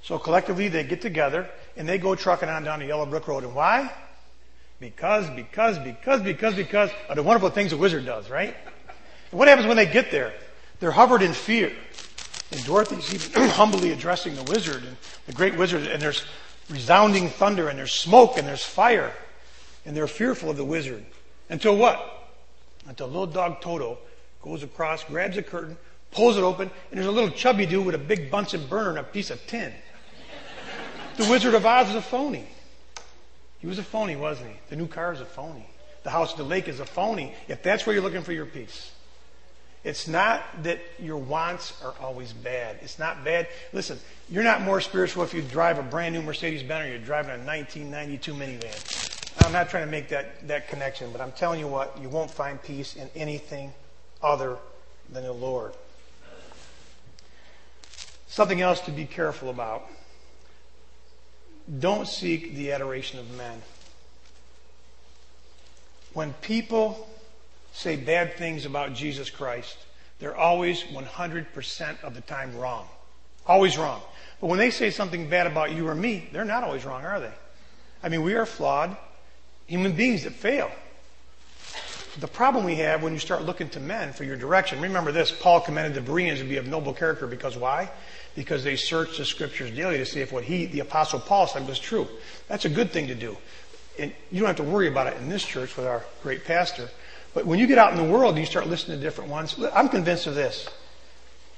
So 0.02 0.18
collectively 0.18 0.68
they 0.68 0.82
get 0.82 1.02
together 1.02 1.46
and 1.76 1.86
they 1.86 1.98
go 1.98 2.14
trucking 2.14 2.48
on 2.48 2.64
down 2.64 2.78
the 2.78 2.86
Yellow 2.86 3.04
Brick 3.04 3.28
Road. 3.28 3.44
And 3.44 3.54
why? 3.54 3.92
Because, 4.80 5.28
because, 5.28 5.78
because, 5.80 6.22
because, 6.22 6.54
because 6.54 6.90
of 7.10 7.16
the 7.16 7.22
wonderful 7.22 7.50
things 7.50 7.72
the 7.72 7.76
wizard 7.76 8.06
does, 8.06 8.30
right? 8.30 8.56
And 9.30 9.38
what 9.38 9.48
happens 9.48 9.66
when 9.66 9.76
they 9.76 9.84
get 9.84 10.10
there? 10.10 10.32
They're 10.80 10.90
hovered 10.90 11.20
in 11.20 11.34
fear. 11.34 11.70
And 12.50 12.64
Dorothy's 12.64 13.12
even 13.12 13.48
humbly 13.50 13.92
addressing 13.92 14.34
the 14.34 14.44
wizard 14.44 14.84
and 14.84 14.96
the 15.26 15.34
great 15.34 15.54
wizard, 15.58 15.86
and 15.86 16.00
there's 16.00 16.24
resounding 16.70 17.28
thunder, 17.28 17.68
and 17.68 17.78
there's 17.78 17.92
smoke, 17.92 18.38
and 18.38 18.48
there's 18.48 18.64
fire. 18.64 19.12
And 19.84 19.94
they're 19.94 20.06
fearful 20.06 20.48
of 20.48 20.56
the 20.56 20.64
wizard. 20.64 21.04
Until 21.50 21.76
what? 21.76 22.17
Until 22.88 23.06
little 23.06 23.26
dog 23.26 23.60
Toto 23.60 23.98
goes 24.42 24.62
across, 24.62 25.04
grabs 25.04 25.36
a 25.36 25.42
curtain, 25.42 25.76
pulls 26.10 26.38
it 26.38 26.42
open, 26.42 26.70
and 26.90 26.98
there's 26.98 27.06
a 27.06 27.12
little 27.12 27.30
chubby 27.30 27.66
dude 27.66 27.84
with 27.84 27.94
a 27.94 27.98
big 27.98 28.30
Bunsen 28.30 28.66
burner 28.66 28.90
and 28.90 28.98
a 28.98 29.02
piece 29.04 29.30
of 29.30 29.46
tin. 29.46 29.72
The 31.18 31.28
Wizard 31.28 31.54
of 31.54 31.66
Oz 31.66 31.90
is 31.90 31.96
a 31.96 32.02
phony. 32.02 32.46
He 33.58 33.66
was 33.66 33.78
a 33.78 33.82
phony, 33.82 34.16
wasn't 34.16 34.50
he? 34.50 34.56
The 34.70 34.76
new 34.76 34.86
car 34.86 35.12
is 35.12 35.20
a 35.20 35.26
phony. 35.26 35.68
The 36.04 36.10
house 36.10 36.32
at 36.32 36.38
the 36.38 36.44
lake 36.44 36.68
is 36.68 36.80
a 36.80 36.86
phony 36.86 37.34
if 37.48 37.62
that's 37.62 37.84
where 37.84 37.92
you're 37.92 38.02
looking 38.02 38.22
for 38.22 38.32
your 38.32 38.46
peace. 38.46 38.92
It's 39.84 40.08
not 40.08 40.42
that 40.62 40.80
your 40.98 41.18
wants 41.18 41.74
are 41.84 41.94
always 42.00 42.32
bad. 42.32 42.78
It's 42.82 42.98
not 42.98 43.24
bad. 43.24 43.48
Listen, 43.72 43.98
you're 44.30 44.44
not 44.44 44.62
more 44.62 44.80
spiritual 44.80 45.24
if 45.24 45.34
you 45.34 45.42
drive 45.42 45.78
a 45.78 45.82
brand 45.82 46.14
new 46.14 46.22
Mercedes 46.22 46.62
Benz 46.62 46.86
or 46.86 46.90
you're 46.90 46.98
driving 46.98 47.32
a 47.32 47.44
1992 47.44 48.34
minivan. 48.34 49.17
I'm 49.40 49.52
not 49.52 49.70
trying 49.70 49.84
to 49.84 49.90
make 49.90 50.08
that, 50.08 50.46
that 50.48 50.68
connection, 50.68 51.12
but 51.12 51.20
I'm 51.20 51.32
telling 51.32 51.60
you 51.60 51.68
what, 51.68 51.98
you 52.00 52.08
won't 52.08 52.30
find 52.30 52.62
peace 52.62 52.96
in 52.96 53.08
anything 53.14 53.72
other 54.22 54.56
than 55.10 55.22
the 55.24 55.32
Lord. 55.32 55.72
Something 58.26 58.60
else 58.60 58.80
to 58.80 58.90
be 58.90 59.06
careful 59.06 59.48
about. 59.48 59.86
Don't 61.78 62.06
seek 62.08 62.54
the 62.54 62.72
adoration 62.72 63.18
of 63.18 63.30
men. 63.36 63.62
When 66.14 66.32
people 66.34 67.08
say 67.72 67.96
bad 67.96 68.34
things 68.34 68.64
about 68.64 68.94
Jesus 68.94 69.30
Christ, 69.30 69.78
they're 70.18 70.36
always 70.36 70.82
100% 70.82 72.02
of 72.02 72.14
the 72.14 72.20
time 72.22 72.56
wrong. 72.56 72.88
Always 73.46 73.78
wrong. 73.78 74.02
But 74.40 74.48
when 74.48 74.58
they 74.58 74.70
say 74.70 74.90
something 74.90 75.28
bad 75.30 75.46
about 75.46 75.72
you 75.72 75.86
or 75.88 75.94
me, 75.94 76.28
they're 76.32 76.44
not 76.44 76.64
always 76.64 76.84
wrong, 76.84 77.04
are 77.04 77.20
they? 77.20 77.32
I 78.02 78.08
mean, 78.08 78.22
we 78.22 78.34
are 78.34 78.46
flawed 78.46 78.96
human 79.68 79.92
beings 79.92 80.24
that 80.24 80.32
fail. 80.32 80.70
The 82.18 82.26
problem 82.26 82.64
we 82.64 82.74
have 82.76 83.02
when 83.02 83.12
you 83.12 83.20
start 83.20 83.42
looking 83.42 83.68
to 83.70 83.80
men 83.80 84.12
for 84.12 84.24
your 84.24 84.34
direction, 84.34 84.80
remember 84.80 85.12
this, 85.12 85.30
Paul 85.30 85.60
commended 85.60 85.94
the 85.94 86.00
Bereans 86.00 86.40
to 86.40 86.44
be 86.44 86.56
of 86.56 86.66
noble 86.66 86.92
character 86.92 87.28
because 87.28 87.56
why? 87.56 87.90
Because 88.34 88.64
they 88.64 88.74
searched 88.74 89.18
the 89.18 89.24
scriptures 89.24 89.70
daily 89.70 89.98
to 89.98 90.06
see 90.06 90.20
if 90.20 90.32
what 90.32 90.42
he, 90.42 90.66
the 90.66 90.80
apostle 90.80 91.20
Paul 91.20 91.46
said 91.46 91.68
was 91.68 91.78
true. 91.78 92.08
That's 92.48 92.64
a 92.64 92.68
good 92.68 92.90
thing 92.90 93.06
to 93.06 93.14
do. 93.14 93.36
And 93.98 94.12
you 94.32 94.40
don't 94.40 94.48
have 94.48 94.56
to 94.56 94.62
worry 94.64 94.88
about 94.88 95.06
it 95.06 95.16
in 95.18 95.28
this 95.28 95.44
church 95.44 95.76
with 95.76 95.86
our 95.86 96.04
great 96.22 96.44
pastor. 96.44 96.88
But 97.34 97.46
when 97.46 97.58
you 97.58 97.66
get 97.66 97.78
out 97.78 97.92
in 97.92 97.98
the 97.98 98.10
world 98.10 98.30
and 98.30 98.40
you 98.40 98.46
start 98.46 98.66
listening 98.66 98.98
to 98.98 99.04
different 99.04 99.30
ones, 99.30 99.56
I'm 99.72 99.88
convinced 99.88 100.26
of 100.26 100.34
this. 100.34 100.68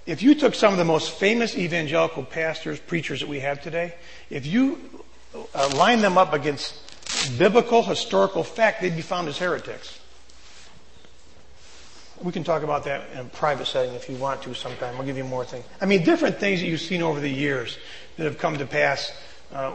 If 0.05 0.23
you 0.23 0.35
took 0.35 0.55
some 0.55 0.73
of 0.73 0.79
the 0.79 0.85
most 0.85 1.12
famous 1.12 1.57
evangelical 1.57 2.25
pastors, 2.25 2.81
preachers 2.81 3.21
that 3.21 3.29
we 3.29 3.40
have 3.40 3.62
today, 3.62 3.95
if 4.29 4.47
you 4.47 4.81
uh, 5.55 5.71
line 5.76 6.00
them 6.00 6.19
up 6.19 6.33
against 6.33 6.89
biblical, 7.29 7.83
historical 7.83 8.45
fact, 8.45 8.81
they'd 8.81 8.97
be 8.97 9.03
found 9.03 9.29
as 9.29 9.39
heretics. 9.39 9.99
We 12.23 12.33
can 12.33 12.45
talk 12.45 12.62
about 12.62 12.85
that 12.85 13.11
in 13.12 13.19
a 13.19 13.25
private 13.25 13.67
setting 13.67 13.95
if 13.95 14.09
you 14.09 14.17
want 14.17 14.43
to 14.43 14.55
sometime. 14.55 14.95
I'll 14.97 15.05
give 15.05 15.17
you 15.17 15.25
more 15.25 15.45
things. 15.45 15.65
I 15.81 15.87
mean, 15.87 16.05
different 16.05 16.39
things 16.39 16.61
that 16.61 16.67
you've 16.67 16.81
seen 16.81 17.03
over 17.03 17.19
the 17.19 17.31
years 17.31 17.79
that 18.17 18.25
have 18.25 18.39
come 18.39 18.59
to 18.59 18.67
pass. 18.67 19.12
Uh, 19.53 19.75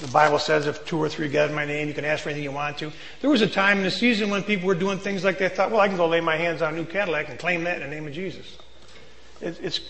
the 0.00 0.08
Bible 0.08 0.38
says 0.38 0.66
if 0.66 0.84
two 0.84 0.98
or 0.98 1.08
three 1.08 1.28
gather 1.28 1.50
in 1.50 1.54
my 1.54 1.64
name, 1.64 1.88
you 1.88 1.94
can 1.94 2.04
ask 2.04 2.24
for 2.24 2.28
anything 2.28 2.44
you 2.44 2.52
want 2.52 2.76
to. 2.78 2.92
There 3.20 3.30
was 3.30 3.40
a 3.40 3.46
time 3.46 3.78
in 3.78 3.84
the 3.84 3.90
season 3.90 4.30
when 4.30 4.42
people 4.42 4.66
were 4.66 4.74
doing 4.74 4.98
things 4.98 5.24
like 5.24 5.38
they 5.38 5.48
thought, 5.48 5.70
well, 5.70 5.80
I 5.80 5.88
can 5.88 5.96
go 5.96 6.08
lay 6.08 6.20
my 6.20 6.36
hands 6.36 6.60
on 6.60 6.74
a 6.74 6.76
new 6.76 6.84
Cadillac 6.84 7.28
and 7.28 7.38
claim 7.38 7.64
that 7.64 7.80
in 7.80 7.88
the 7.88 7.94
name 7.94 8.06
of 8.06 8.12
Jesus. 8.12 8.58
It, 9.40 9.58
it's, 9.62 9.80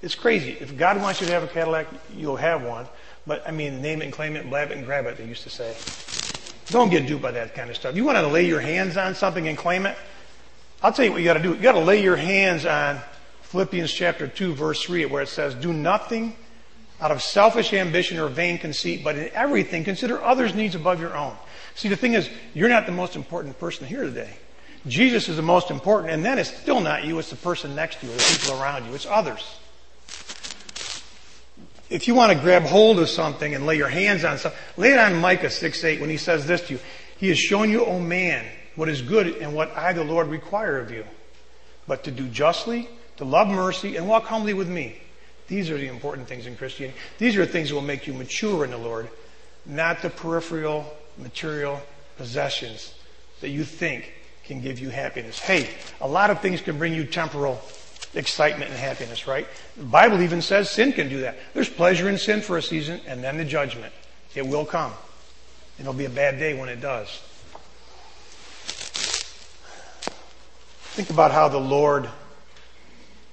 it's 0.00 0.14
crazy. 0.14 0.52
If 0.52 0.76
God 0.76 1.00
wants 1.02 1.20
you 1.20 1.26
to 1.26 1.32
have 1.32 1.42
a 1.42 1.48
Cadillac, 1.48 1.88
you'll 2.16 2.36
have 2.36 2.62
one. 2.62 2.86
But 3.26 3.46
I 3.46 3.50
mean, 3.50 3.82
name 3.82 4.00
it 4.00 4.06
and 4.06 4.12
claim 4.12 4.36
it, 4.36 4.48
blab 4.48 4.70
it 4.70 4.76
and 4.76 4.86
grab 4.86 5.06
it, 5.06 5.16
they 5.16 5.26
used 5.26 5.42
to 5.42 5.50
say. 5.50 5.74
Don't 6.66 6.90
get 6.90 7.06
duped 7.06 7.22
by 7.22 7.32
that 7.32 7.54
kind 7.54 7.70
of 7.70 7.76
stuff. 7.76 7.96
You 7.96 8.04
want 8.04 8.18
to 8.18 8.26
lay 8.26 8.46
your 8.46 8.60
hands 8.60 8.96
on 8.96 9.14
something 9.14 9.48
and 9.48 9.58
claim 9.58 9.86
it? 9.86 9.96
I'll 10.82 10.92
tell 10.92 11.04
you 11.04 11.12
what 11.12 11.18
you 11.18 11.24
got 11.24 11.34
to 11.34 11.42
do. 11.42 11.50
You 11.50 11.60
got 11.60 11.72
to 11.72 11.80
lay 11.80 12.02
your 12.02 12.16
hands 12.16 12.66
on 12.66 13.00
Philippians 13.42 13.92
chapter 13.92 14.26
2 14.26 14.54
verse 14.54 14.82
3 14.82 15.06
where 15.06 15.22
it 15.22 15.28
says, 15.28 15.54
do 15.54 15.72
nothing 15.72 16.34
out 17.00 17.10
of 17.10 17.20
selfish 17.20 17.72
ambition 17.72 18.18
or 18.18 18.28
vain 18.28 18.58
conceit, 18.58 19.02
but 19.02 19.16
in 19.16 19.28
everything 19.34 19.84
consider 19.84 20.22
others' 20.22 20.54
needs 20.54 20.74
above 20.74 21.00
your 21.00 21.16
own. 21.16 21.36
See, 21.74 21.88
the 21.88 21.96
thing 21.96 22.14
is, 22.14 22.30
you're 22.54 22.68
not 22.68 22.86
the 22.86 22.92
most 22.92 23.16
important 23.16 23.58
person 23.58 23.86
here 23.86 24.04
today. 24.04 24.36
Jesus 24.86 25.28
is 25.28 25.36
the 25.36 25.42
most 25.42 25.70
important, 25.70 26.12
and 26.12 26.24
then 26.24 26.38
it's 26.38 26.52
still 26.54 26.80
not 26.80 27.04
you, 27.04 27.18
it's 27.18 27.30
the 27.30 27.36
person 27.36 27.74
next 27.74 28.00
to 28.00 28.06
you, 28.06 28.12
the 28.12 28.38
people 28.38 28.60
around 28.60 28.86
you, 28.86 28.94
it's 28.94 29.06
others. 29.06 29.58
If 31.92 32.08
you 32.08 32.14
want 32.14 32.32
to 32.32 32.38
grab 32.38 32.62
hold 32.62 32.98
of 33.00 33.10
something 33.10 33.54
and 33.54 33.66
lay 33.66 33.76
your 33.76 33.88
hands 33.88 34.24
on 34.24 34.38
something, 34.38 34.58
lay 34.78 34.92
it 34.92 34.98
on 34.98 35.20
Micah 35.20 35.50
6 35.50 35.84
8 35.84 36.00
when 36.00 36.08
he 36.08 36.16
says 36.16 36.46
this 36.46 36.66
to 36.68 36.74
you. 36.74 36.80
He 37.18 37.28
has 37.28 37.38
shown 37.38 37.70
you, 37.70 37.84
O 37.84 38.00
man, 38.00 38.46
what 38.76 38.88
is 38.88 39.02
good 39.02 39.26
and 39.26 39.54
what 39.54 39.76
I, 39.76 39.92
the 39.92 40.02
Lord, 40.02 40.28
require 40.28 40.78
of 40.78 40.90
you, 40.90 41.04
but 41.86 42.04
to 42.04 42.10
do 42.10 42.28
justly, 42.28 42.88
to 43.18 43.26
love 43.26 43.46
mercy, 43.46 43.96
and 43.96 44.08
walk 44.08 44.24
humbly 44.24 44.54
with 44.54 44.70
me. 44.70 45.02
These 45.48 45.70
are 45.70 45.76
the 45.76 45.88
important 45.88 46.28
things 46.28 46.46
in 46.46 46.56
Christianity. 46.56 46.98
These 47.18 47.36
are 47.36 47.44
things 47.44 47.68
that 47.68 47.74
will 47.74 47.82
make 47.82 48.06
you 48.06 48.14
mature 48.14 48.64
in 48.64 48.70
the 48.70 48.78
Lord, 48.78 49.10
not 49.66 50.00
the 50.00 50.08
peripheral, 50.08 50.90
material 51.18 51.78
possessions 52.16 52.94
that 53.42 53.50
you 53.50 53.64
think 53.64 54.14
can 54.44 54.62
give 54.62 54.78
you 54.78 54.88
happiness. 54.88 55.38
Hey, 55.38 55.68
a 56.00 56.08
lot 56.08 56.30
of 56.30 56.40
things 56.40 56.62
can 56.62 56.78
bring 56.78 56.94
you 56.94 57.04
temporal 57.04 57.60
excitement 58.14 58.70
and 58.70 58.78
happiness, 58.78 59.26
right? 59.26 59.46
The 59.76 59.84
Bible 59.84 60.20
even 60.22 60.42
says 60.42 60.70
sin 60.70 60.92
can 60.92 61.08
do 61.08 61.20
that. 61.20 61.36
There's 61.54 61.68
pleasure 61.68 62.08
in 62.08 62.18
sin 62.18 62.40
for 62.40 62.56
a 62.56 62.62
season 62.62 63.00
and 63.06 63.22
then 63.22 63.36
the 63.36 63.44
judgment. 63.44 63.92
It 64.34 64.46
will 64.46 64.64
come. 64.64 64.92
It'll 65.78 65.92
be 65.92 66.04
a 66.04 66.10
bad 66.10 66.38
day 66.38 66.54
when 66.54 66.68
it 66.68 66.80
does. 66.80 67.08
Think 70.94 71.08
about 71.08 71.32
how 71.32 71.48
the 71.48 71.58
Lord, 71.58 72.08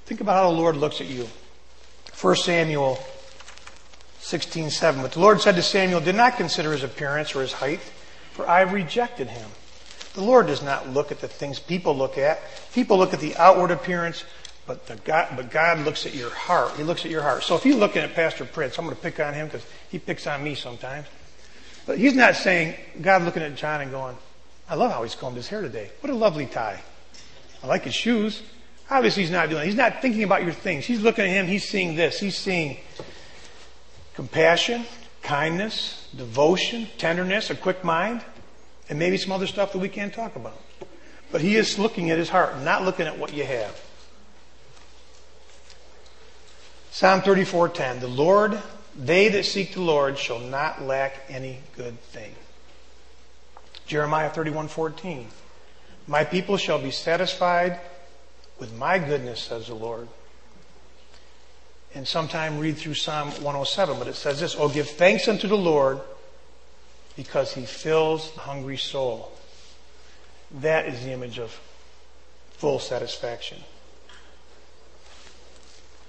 think 0.06 0.22
about 0.22 0.36
how 0.36 0.50
the 0.50 0.58
Lord 0.58 0.78
looks 0.78 1.02
at 1.02 1.08
you. 1.08 1.28
1 2.14 2.36
Samuel 2.38 3.04
16:7. 4.22 5.02
But 5.02 5.12
the 5.12 5.20
Lord 5.20 5.42
said 5.42 5.56
to 5.56 5.62
Samuel, 5.62 6.00
"Did 6.00 6.16
not 6.16 6.38
consider 6.38 6.72
his 6.72 6.84
appearance 6.84 7.36
or 7.36 7.42
his 7.42 7.54
height, 7.54 7.82
for 8.34 8.48
I 8.48 8.62
rejected 8.62 9.30
him." 9.30 9.52
The 10.14 10.22
Lord 10.22 10.48
does 10.48 10.62
not 10.62 10.90
look 10.90 11.12
at 11.12 11.20
the 11.22 11.28
things 11.28 11.60
people 11.60 11.96
look 11.96 12.18
at. 12.18 12.42
People 12.74 12.98
look 12.98 13.14
at 13.14 13.20
the 13.20 13.36
outward 13.38 13.72
appearance, 13.72 14.24
but, 14.70 15.04
God, 15.04 15.30
but 15.36 15.50
God 15.50 15.80
looks 15.80 16.06
at 16.06 16.14
your 16.14 16.30
heart. 16.30 16.76
He 16.78 16.84
looks 16.84 17.04
at 17.04 17.10
your 17.10 17.24
heart. 17.24 17.42
So 17.44 17.56
if 17.56 17.66
you're 17.66 17.76
looking 17.76 18.04
at 18.04 18.14
Pastor 18.14 18.46
Prince, 18.46 18.78
I'm 18.78 18.86
going 18.86 18.96
to 18.96 19.02
pick 19.02 19.20
on 19.20 19.34
him 19.34 19.48
because 19.48 19.66
he 19.90 19.98
picks 19.98 20.28
on 20.28 20.44
me 20.44 20.54
sometimes. 20.54 21.08
But 21.88 21.98
he's 21.98 22.14
not 22.14 22.36
saying, 22.36 22.76
God 23.02 23.24
looking 23.24 23.42
at 23.42 23.56
John 23.56 23.82
and 23.82 23.90
going, 23.90 24.16
I 24.70 24.76
love 24.76 24.92
how 24.92 25.02
he's 25.02 25.16
combed 25.16 25.38
his 25.38 25.48
hair 25.48 25.64
today. 25.64 25.90
What 26.02 26.12
a 26.12 26.16
lovely 26.16 26.46
tie. 26.46 26.80
I 27.64 27.68
like 27.68 27.86
his 27.86 27.96
shoes. 27.96 28.44
Obviously, 28.92 29.24
he's 29.24 29.32
not 29.32 29.50
doing. 29.50 29.66
He's 29.66 29.76
not 29.76 30.04
thinking 30.04 30.22
about 30.22 30.44
your 30.44 30.54
things. 30.54 30.86
He's 30.86 31.02
looking 31.02 31.26
at 31.26 31.32
him. 31.32 31.48
He's 31.48 31.68
seeing 31.68 31.96
this. 31.96 32.20
He's 32.20 32.38
seeing 32.38 32.78
compassion, 34.14 34.86
kindness, 35.24 36.08
devotion, 36.16 36.88
tenderness, 37.00 37.50
a 37.50 37.56
quick 37.56 37.84
mind, 37.84 38.22
and 38.88 39.00
maybe 39.00 39.18
some 39.18 39.32
other 39.32 39.48
stuff 39.48 39.74
that 39.74 39.80
we 39.80 39.90
can't 39.90 40.14
talk 40.14 40.36
about. 40.36 40.62
But 41.32 41.42
he 41.42 41.56
is 41.56 41.80
looking 41.80 42.12
at 42.12 42.20
his 42.20 42.30
heart, 42.30 42.62
not 42.62 42.84
looking 42.84 43.08
at 43.08 43.18
what 43.18 43.34
you 43.34 43.46
have. 43.46 43.89
Psalm 46.92 47.22
34:10 47.22 48.00
The 48.00 48.08
Lord, 48.08 48.62
they 48.96 49.30
that 49.30 49.46
seek 49.46 49.74
the 49.74 49.82
Lord 49.82 50.18
shall 50.18 50.40
not 50.40 50.82
lack 50.82 51.26
any 51.30 51.60
good 51.76 52.02
thing. 52.02 52.36
Jeremiah 53.86 54.30
31:14 54.30 55.28
my 56.10 56.24
people 56.24 56.58
shall 56.58 56.82
be 56.82 56.90
satisfied 56.90 57.80
with 58.60 58.74
my 58.74 58.98
goodness, 58.98 59.42
says 59.42 59.68
the 59.68 59.76
Lord. 59.76 60.08
And 61.94 62.08
sometime 62.08 62.58
read 62.58 62.78
through 62.78 62.96
Psalm 62.96 63.30
107, 63.30 64.00
but 64.00 64.08
it 64.08 64.16
says 64.16 64.40
this, 64.40 64.56
Oh, 64.58 64.70
give 64.70 64.90
thanks 64.90 65.28
unto 65.28 65.48
the 65.48 65.56
Lord 65.56 66.02
because 67.16 67.54
he 67.54 67.64
fills 67.68 68.32
the 68.32 68.40
hungry 68.40 68.78
soul. 68.78 69.32
That 70.62 70.88
is 70.88 71.04
the 71.04 71.12
image 71.12 71.38
of 71.38 71.52
full 72.54 72.80
satisfaction. 72.80 73.60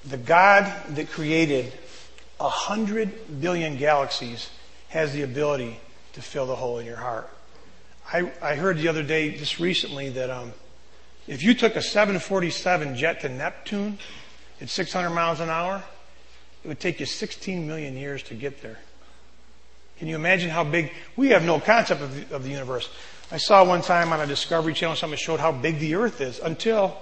The 0.04 0.16
God 0.16 0.72
that 0.90 1.10
created 1.10 1.72
a 2.38 2.48
hundred 2.48 3.40
billion 3.40 3.76
galaxies 3.76 4.50
has 4.88 5.12
the 5.12 5.22
ability 5.22 5.78
to 6.14 6.22
fill 6.22 6.46
the 6.46 6.56
hole 6.56 6.78
in 6.78 6.86
your 6.86 6.96
heart. 6.96 7.28
I, 8.12 8.30
I 8.42 8.54
heard 8.56 8.78
the 8.78 8.88
other 8.88 9.02
day, 9.02 9.36
just 9.36 9.60
recently, 9.60 10.08
that 10.10 10.30
um, 10.30 10.52
If 11.30 11.44
you 11.44 11.54
took 11.54 11.76
a 11.76 11.82
747 11.82 12.96
jet 12.96 13.20
to 13.20 13.28
Neptune 13.28 13.98
at 14.60 14.68
600 14.68 15.10
miles 15.10 15.38
an 15.38 15.48
hour, 15.48 15.82
it 16.64 16.68
would 16.68 16.80
take 16.80 16.98
you 16.98 17.06
16 17.06 17.66
million 17.66 17.96
years 17.96 18.22
to 18.24 18.34
get 18.34 18.62
there. 18.62 18.78
Can 19.98 20.08
you 20.08 20.16
imagine 20.16 20.50
how 20.50 20.64
big? 20.64 20.92
We 21.16 21.28
have 21.28 21.44
no 21.44 21.60
concept 21.60 22.00
of 22.00 22.28
the, 22.28 22.34
of 22.34 22.42
the 22.42 22.50
universe. 22.50 22.88
I 23.30 23.36
saw 23.36 23.64
one 23.64 23.82
time 23.82 24.12
on 24.12 24.20
a 24.20 24.26
Discovery 24.26 24.74
Channel 24.74 24.96
something 24.96 25.18
showed 25.18 25.38
how 25.38 25.52
big 25.52 25.78
the 25.78 25.94
Earth 25.94 26.20
is 26.20 26.40
until 26.40 26.96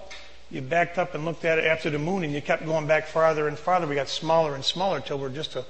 you 0.51 0.63
backed 0.63 0.99
up 0.99 1.15
and 1.15 1.25
looked 1.25 1.45
at 1.45 1.59
it 1.59 1.65
after 1.65 1.91
the 1.91 1.99
moon 1.99 2.25
and 2.25 2.33
you 2.33 2.41
kept 2.41 2.65
going 2.65 2.87
back 2.87 3.07
farther 3.07 3.49
and 3.49 3.59
farther. 3.59 3.87
We 3.87 3.95
got 3.95 4.09
smaller 4.09 4.55
and 4.55 4.65
smaller 4.65 4.97
until 4.97 5.19
we're 5.19 5.29
just 5.29 5.57
a, 5.57 5.65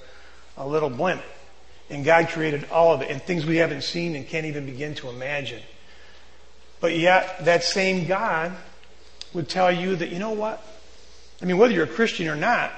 a 0.56 0.66
little 0.66 0.90
blimp. 0.90 1.22
And 1.90 2.04
God 2.04 2.28
created 2.28 2.68
all 2.70 2.92
of 2.92 3.00
it 3.02 3.10
and 3.10 3.20
things 3.20 3.44
we 3.44 3.56
haven't 3.56 3.82
seen 3.82 4.14
and 4.14 4.26
can't 4.26 4.46
even 4.46 4.66
begin 4.66 4.94
to 4.96 5.08
imagine. 5.08 5.62
But 6.80 6.96
yet, 6.96 7.44
that 7.44 7.64
same 7.64 8.06
God 8.06 8.52
would 9.32 9.48
tell 9.48 9.72
you 9.72 9.96
that, 9.96 10.10
you 10.10 10.18
know 10.18 10.30
what? 10.30 10.62
I 11.42 11.44
mean, 11.44 11.58
whether 11.58 11.72
you're 11.72 11.84
a 11.84 11.88
Christian 11.88 12.28
or 12.28 12.36
not, 12.36 12.70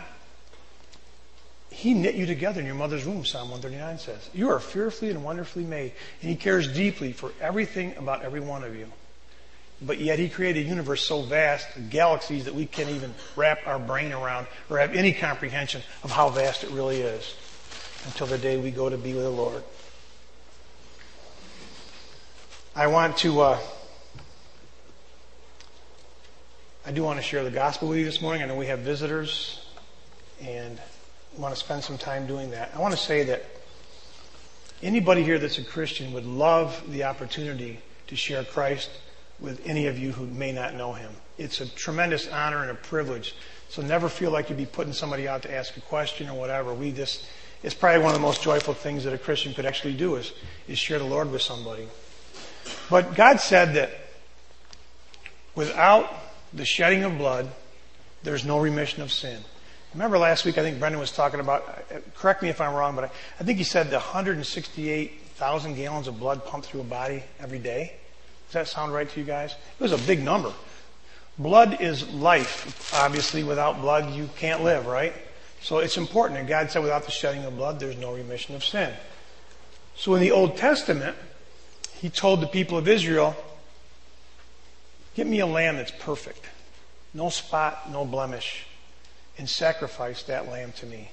He 1.70 1.92
knit 1.92 2.14
you 2.14 2.24
together 2.24 2.60
in 2.60 2.66
your 2.66 2.76
mother's 2.76 3.04
womb, 3.04 3.24
Psalm 3.26 3.50
139 3.50 3.98
says. 3.98 4.30
You 4.32 4.50
are 4.50 4.60
fearfully 4.60 5.10
and 5.10 5.22
wonderfully 5.22 5.64
made, 5.64 5.92
and 6.22 6.30
He 6.30 6.36
cares 6.36 6.72
deeply 6.72 7.12
for 7.12 7.32
everything 7.40 7.94
about 7.96 8.22
every 8.22 8.40
one 8.40 8.64
of 8.64 8.74
you. 8.74 8.90
But 9.82 9.98
yet 9.98 10.18
He 10.18 10.28
created 10.28 10.66
a 10.66 10.68
universe 10.68 11.02
so 11.02 11.22
vast, 11.22 11.66
galaxies, 11.88 12.44
that 12.44 12.54
we 12.54 12.66
can't 12.66 12.90
even 12.90 13.14
wrap 13.34 13.66
our 13.66 13.78
brain 13.78 14.12
around 14.12 14.46
or 14.68 14.78
have 14.78 14.94
any 14.94 15.12
comprehension 15.12 15.82
of 16.02 16.10
how 16.10 16.28
vast 16.28 16.64
it 16.64 16.70
really 16.70 17.00
is 17.00 17.34
until 18.06 18.26
the 18.26 18.38
day 18.38 18.56
we 18.56 18.70
go 18.70 18.88
to 18.88 18.98
be 18.98 19.14
with 19.14 19.22
the 19.22 19.30
Lord. 19.30 19.62
I 22.74 22.86
want 22.86 23.16
to. 23.18 23.40
Uh, 23.40 23.58
I 26.86 26.92
do 26.92 27.02
want 27.02 27.18
to 27.18 27.22
share 27.22 27.44
the 27.44 27.50
gospel 27.50 27.88
with 27.88 27.98
you 27.98 28.04
this 28.04 28.22
morning. 28.22 28.42
I 28.42 28.46
know 28.46 28.56
we 28.56 28.66
have 28.66 28.80
visitors 28.80 29.64
and 30.42 30.80
want 31.36 31.54
to 31.54 31.60
spend 31.60 31.84
some 31.84 31.98
time 31.98 32.26
doing 32.26 32.50
that. 32.52 32.72
I 32.74 32.78
want 32.78 32.92
to 32.92 33.00
say 33.00 33.24
that 33.24 33.44
anybody 34.82 35.22
here 35.22 35.38
that's 35.38 35.58
a 35.58 35.64
Christian 35.64 36.12
would 36.12 36.24
love 36.24 36.82
the 36.90 37.04
opportunity 37.04 37.80
to 38.06 38.16
share 38.16 38.44
Christ 38.44 38.90
with 39.40 39.66
any 39.66 39.86
of 39.86 39.98
you 39.98 40.12
who 40.12 40.26
may 40.26 40.52
not 40.52 40.74
know 40.74 40.92
him. 40.92 41.10
It's 41.38 41.60
a 41.60 41.68
tremendous 41.68 42.28
honor 42.28 42.62
and 42.62 42.70
a 42.70 42.74
privilege. 42.74 43.34
So 43.68 43.82
never 43.82 44.08
feel 44.08 44.30
like 44.30 44.50
you'd 44.50 44.58
be 44.58 44.66
putting 44.66 44.92
somebody 44.92 45.26
out 45.26 45.42
to 45.42 45.54
ask 45.54 45.76
a 45.76 45.80
question 45.80 46.28
or 46.28 46.34
whatever. 46.34 46.74
We 46.74 46.92
just, 46.92 47.24
it's 47.62 47.74
probably 47.74 48.02
one 48.02 48.10
of 48.10 48.20
the 48.20 48.26
most 48.26 48.42
joyful 48.42 48.74
things 48.74 49.04
that 49.04 49.12
a 49.12 49.18
Christian 49.18 49.54
could 49.54 49.64
actually 49.64 49.94
do 49.94 50.16
is, 50.16 50.32
is 50.68 50.78
share 50.78 50.98
the 50.98 51.04
Lord 51.04 51.30
with 51.30 51.42
somebody. 51.42 51.86
But 52.90 53.14
God 53.14 53.40
said 53.40 53.74
that 53.74 53.90
without 55.54 56.12
the 56.52 56.64
shedding 56.64 57.04
of 57.04 57.16
blood, 57.16 57.48
there's 58.22 58.44
no 58.44 58.58
remission 58.58 59.02
of 59.02 59.12
sin. 59.12 59.40
Remember 59.94 60.18
last 60.18 60.44
week, 60.44 60.58
I 60.58 60.62
think 60.62 60.78
Brendan 60.78 61.00
was 61.00 61.10
talking 61.10 61.40
about, 61.40 61.64
correct 62.14 62.42
me 62.42 62.48
if 62.48 62.60
I'm 62.60 62.74
wrong, 62.74 62.94
but 62.94 63.04
I, 63.04 63.10
I 63.40 63.44
think 63.44 63.58
he 63.58 63.64
said 63.64 63.90
the 63.90 63.96
168,000 63.96 65.74
gallons 65.74 66.06
of 66.06 66.18
blood 66.18 66.44
pumped 66.44 66.68
through 66.68 66.82
a 66.82 66.84
body 66.84 67.24
every 67.40 67.58
day. 67.58 67.96
Does 68.50 68.54
that 68.54 68.68
sound 68.68 68.92
right 68.92 69.08
to 69.08 69.20
you 69.20 69.24
guys? 69.24 69.52
It 69.52 69.80
was 69.80 69.92
a 69.92 69.98
big 69.98 70.24
number. 70.24 70.52
Blood 71.38 71.80
is 71.80 72.08
life. 72.10 72.92
Obviously, 72.92 73.44
without 73.44 73.80
blood, 73.80 74.12
you 74.12 74.28
can't 74.38 74.64
live, 74.64 74.86
right? 74.86 75.14
So 75.62 75.78
it's 75.78 75.96
important. 75.96 76.40
And 76.40 76.48
God 76.48 76.68
said, 76.68 76.82
without 76.82 77.04
the 77.04 77.12
shedding 77.12 77.44
of 77.44 77.56
blood, 77.56 77.78
there's 77.78 77.96
no 77.96 78.12
remission 78.12 78.56
of 78.56 78.64
sin. 78.64 78.92
So 79.94 80.16
in 80.16 80.20
the 80.20 80.32
Old 80.32 80.56
Testament, 80.56 81.16
He 81.94 82.10
told 82.10 82.40
the 82.40 82.48
people 82.48 82.76
of 82.76 82.88
Israel, 82.88 83.36
Get 85.14 85.28
me 85.28 85.38
a 85.38 85.46
lamb 85.46 85.76
that's 85.76 85.92
perfect, 85.92 86.44
no 87.14 87.28
spot, 87.28 87.88
no 87.92 88.04
blemish, 88.04 88.66
and 89.38 89.48
sacrifice 89.48 90.24
that 90.24 90.48
lamb 90.48 90.72
to 90.78 90.86
me. 90.86 91.10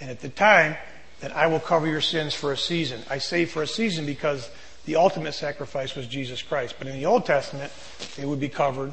And 0.00 0.10
at 0.10 0.20
the 0.20 0.28
time, 0.28 0.76
that 1.20 1.34
I 1.34 1.46
will 1.46 1.60
cover 1.60 1.86
your 1.86 2.02
sins 2.02 2.34
for 2.34 2.52
a 2.52 2.58
season. 2.58 3.02
I 3.08 3.18
say 3.18 3.46
for 3.46 3.62
a 3.62 3.66
season 3.66 4.06
because 4.06 4.50
the 4.88 4.96
ultimate 4.96 5.32
sacrifice 5.32 5.94
was 5.94 6.06
Jesus 6.06 6.40
Christ. 6.40 6.76
But 6.78 6.88
in 6.88 6.94
the 6.94 7.04
Old 7.04 7.26
Testament, 7.26 7.70
they 8.16 8.24
would 8.24 8.40
be 8.40 8.48
covered, 8.48 8.90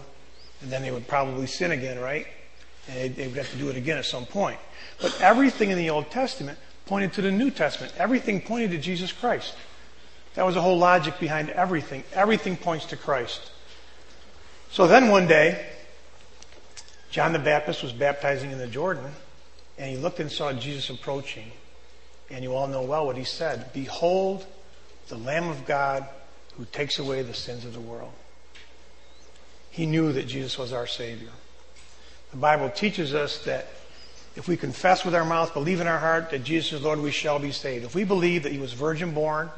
and 0.62 0.70
then 0.70 0.82
they 0.82 0.92
would 0.92 1.08
probably 1.08 1.48
sin 1.48 1.72
again, 1.72 2.00
right? 2.00 2.28
And 2.90 3.16
they 3.16 3.28
would 3.28 3.38
have 3.38 3.50
to 3.52 3.58
do 3.58 3.70
it 3.70 3.78
again 3.78 3.98
at 3.98 4.04
some 4.04 4.26
point. 4.26 4.60
But 5.02 5.18
everything 5.22 5.72
in 5.72 5.78
the 5.78 5.90
Old 5.90 6.12
Testament 6.12 6.60
pointed 6.86 7.14
to 7.14 7.22
the 7.22 7.32
New 7.32 7.50
Testament. 7.50 7.94
Everything 7.98 8.42
pointed 8.42 8.72
to 8.72 8.78
Jesus 8.78 9.14
Christ. 9.14 9.56
That 10.34 10.46
was 10.46 10.56
the 10.56 10.62
whole 10.62 10.78
logic 10.78 11.18
behind 11.18 11.50
everything. 11.52 12.04
Everything 12.12 12.58
points 12.58 12.88
to 12.88 12.98
Christ. 12.98 13.52
So 14.72 14.88
then 14.88 15.08
one 15.08 15.28
day, 15.28 15.66
John 17.10 17.32
the 17.32 17.40
Baptist 17.40 17.84
was 17.84 17.94
baptizing 17.94 18.52
in 18.52 18.58
the 18.58 18.68
Jordan, 18.68 19.06
and 19.78 19.90
he 19.90 19.96
looked 19.96 20.20
and 20.20 20.30
saw 20.30 20.52
Jesus 20.52 20.90
approaching. 20.90 21.54
And 22.30 22.44
you 22.44 22.54
all 22.54 22.68
know 22.68 22.82
well 22.82 23.06
what 23.06 23.16
he 23.16 23.24
said 23.24 23.72
Behold, 23.72 24.46
the 25.08 25.18
Lamb 25.18 25.50
of 25.50 25.66
God 25.66 26.06
who 26.58 26.66
takes 26.66 27.00
away 27.00 27.22
the 27.22 27.34
sins 27.34 27.66
of 27.66 27.74
the 27.74 27.80
world. 27.80 28.14
He 29.70 29.86
knew 29.86 30.14
that 30.14 30.28
Jesus 30.28 30.58
was 30.58 30.72
our 30.72 30.88
Savior. 30.88 31.32
The 32.32 32.38
Bible 32.38 32.70
teaches 32.70 33.14
us 33.14 33.40
that 33.40 33.68
if 34.36 34.48
we 34.48 34.58
confess 34.58 35.06
with 35.06 35.16
our 35.16 35.26
mouth, 35.26 35.54
believe 35.54 35.80
in 35.80 35.88
our 35.88 36.00
heart 36.00 36.30
that 36.32 36.44
Jesus 36.44 36.74
is 36.74 36.82
Lord, 36.82 37.00
we 37.00 37.12
shall 37.12 37.40
be 37.40 37.52
saved. 37.52 37.86
If 37.86 37.96
we 37.96 38.04
believe 38.04 38.44
that 38.44 38.52
he 38.52 38.58
was 38.58 38.74
virgin 38.74 39.14
born, 39.14 39.50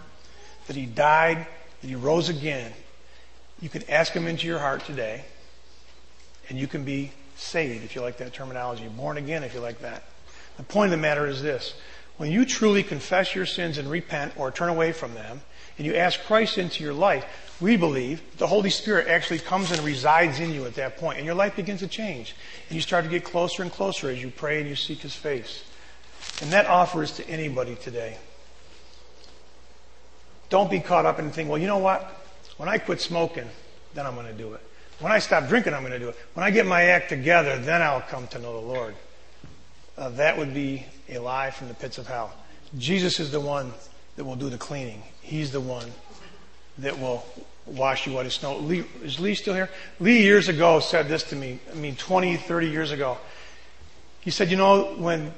that 0.67 0.75
he 0.75 0.85
died, 0.85 1.47
that 1.81 1.87
he 1.87 1.95
rose 1.95 2.29
again, 2.29 2.73
you 3.61 3.69
can 3.69 3.87
ask 3.89 4.13
him 4.13 4.27
into 4.27 4.45
your 4.45 4.59
heart 4.59 4.85
today, 4.85 5.23
and 6.49 6.59
you 6.59 6.67
can 6.67 6.83
be 6.83 7.11
saved, 7.35 7.83
if 7.83 7.95
you 7.95 8.01
like 8.01 8.17
that 8.17 8.33
terminology, 8.33 8.87
born 8.87 9.17
again, 9.17 9.43
if 9.43 9.53
you 9.53 9.59
like 9.59 9.79
that. 9.79 10.03
The 10.57 10.63
point 10.63 10.91
of 10.91 10.91
the 10.91 11.01
matter 11.01 11.25
is 11.27 11.41
this. 11.41 11.73
When 12.17 12.31
you 12.31 12.45
truly 12.45 12.83
confess 12.83 13.35
your 13.35 13.45
sins 13.45 13.77
and 13.77 13.89
repent 13.89 14.33
or 14.37 14.51
turn 14.51 14.69
away 14.69 14.91
from 14.91 15.13
them, 15.13 15.41
and 15.77 15.85
you 15.85 15.95
ask 15.95 16.23
Christ 16.23 16.57
into 16.57 16.83
your 16.83 16.93
life, 16.93 17.25
we 17.61 17.77
believe 17.77 18.21
the 18.37 18.47
Holy 18.47 18.71
Spirit 18.71 19.07
actually 19.07 19.39
comes 19.39 19.71
and 19.71 19.79
resides 19.81 20.39
in 20.39 20.51
you 20.51 20.65
at 20.65 20.75
that 20.75 20.97
point, 20.97 21.17
and 21.17 21.25
your 21.25 21.35
life 21.35 21.55
begins 21.55 21.81
to 21.81 21.87
change. 21.87 22.35
And 22.69 22.75
you 22.75 22.81
start 22.81 23.03
to 23.05 23.09
get 23.09 23.23
closer 23.23 23.61
and 23.61 23.71
closer 23.71 24.09
as 24.09 24.21
you 24.21 24.29
pray 24.29 24.59
and 24.59 24.67
you 24.67 24.75
seek 24.75 24.99
His 24.99 25.15
face. 25.15 25.63
And 26.41 26.51
that 26.51 26.65
offer 26.67 27.03
is 27.03 27.11
to 27.13 27.29
anybody 27.29 27.75
today. 27.75 28.17
Don't 30.49 30.69
be 30.69 30.79
caught 30.79 31.05
up 31.05 31.19
in 31.19 31.25
thinking, 31.25 31.49
well, 31.49 31.61
you 31.61 31.67
know 31.67 31.77
what? 31.77 32.23
When 32.57 32.69
I 32.69 32.77
quit 32.79 33.01
smoking, 33.01 33.47
then 33.93 34.05
I'm 34.05 34.15
going 34.15 34.27
to 34.27 34.33
do 34.33 34.53
it. 34.53 34.61
When 34.99 35.11
I 35.11 35.19
stop 35.19 35.47
drinking, 35.47 35.73
I'm 35.73 35.81
going 35.81 35.93
to 35.93 35.99
do 35.99 36.09
it. 36.09 36.15
When 36.33 36.43
I 36.43 36.49
get 36.49 36.65
my 36.65 36.83
act 36.85 37.09
together, 37.09 37.59
then 37.59 37.81
I'll 37.83 38.01
come 38.01 38.27
to 38.27 38.39
know 38.39 38.53
the 38.59 38.67
Lord. 38.67 38.95
Uh, 39.95 40.09
that 40.09 40.37
would 40.37 40.53
be 40.53 40.85
a 41.09 41.19
lie 41.19 41.51
from 41.51 41.67
the 41.67 41.73
pits 41.73 41.97
of 41.97 42.07
hell. 42.07 42.33
Jesus 42.77 43.19
is 43.19 43.31
the 43.31 43.39
one 43.39 43.73
that 44.15 44.25
will 44.25 44.35
do 44.35 44.49
the 44.49 44.57
cleaning. 44.57 45.03
He's 45.21 45.51
the 45.51 45.61
one 45.61 45.91
that 46.79 46.99
will 46.99 47.25
wash 47.65 48.07
you 48.07 48.13
white 48.13 48.25
as 48.25 48.35
snow. 48.35 48.57
Lee, 48.57 48.85
is 49.03 49.19
Lee 49.19 49.35
still 49.35 49.53
here? 49.53 49.69
Lee 49.99 50.21
years 50.21 50.47
ago 50.47 50.79
said 50.79 51.07
this 51.07 51.23
to 51.23 51.35
me. 51.35 51.59
I 51.71 51.75
mean, 51.75 51.95
20, 51.95 52.37
30 52.37 52.67
years 52.67 52.91
ago. 52.91 53.17
He 54.21 54.31
said, 54.31 54.49
you 54.51 54.57
know, 54.57 54.95
when 54.97 55.33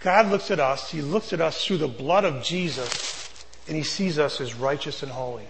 God 0.00 0.30
looks 0.30 0.50
at 0.50 0.60
us, 0.60 0.90
He 0.90 1.02
looks 1.02 1.32
at 1.32 1.40
us 1.40 1.64
through 1.64 1.78
the 1.78 1.88
blood 1.88 2.24
of 2.24 2.42
Jesus, 2.42 3.44
and 3.66 3.76
He 3.76 3.82
sees 3.82 4.18
us 4.18 4.40
as 4.40 4.54
righteous 4.54 5.02
and 5.02 5.10
holy. 5.10 5.46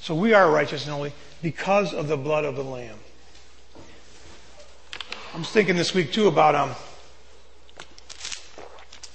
So 0.00 0.14
we 0.14 0.34
are 0.34 0.50
righteous 0.50 0.84
and 0.84 0.94
holy 0.94 1.12
because 1.42 1.92
of 1.92 2.08
the 2.08 2.16
blood 2.16 2.44
of 2.44 2.56
the 2.56 2.64
Lamb. 2.64 2.98
I 5.34 5.38
was 5.38 5.48
thinking 5.48 5.76
this 5.76 5.94
week 5.94 6.12
too 6.12 6.28
about 6.28 6.54
um, 6.54 6.70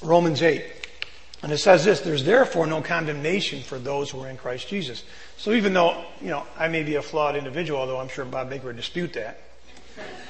Romans 0.01 0.41
8. 0.41 0.63
And 1.43 1.51
it 1.51 1.59
says 1.59 1.85
this, 1.85 2.01
there's 2.01 2.23
therefore 2.23 2.65
no 2.65 2.81
condemnation 2.81 3.61
for 3.61 3.77
those 3.77 4.09
who 4.09 4.19
are 4.21 4.29
in 4.29 4.37
Christ 4.37 4.67
Jesus. 4.67 5.03
So 5.37 5.53
even 5.53 5.73
though, 5.73 6.03
you 6.19 6.29
know, 6.29 6.43
I 6.57 6.67
may 6.67 6.83
be 6.83 6.95
a 6.95 7.01
flawed 7.01 7.35
individual, 7.35 7.79
although 7.79 7.99
I'm 7.99 8.07
sure 8.07 8.25
Bob 8.25 8.49
Baker 8.49 8.67
would 8.67 8.75
dispute 8.75 9.13
that. 9.13 9.39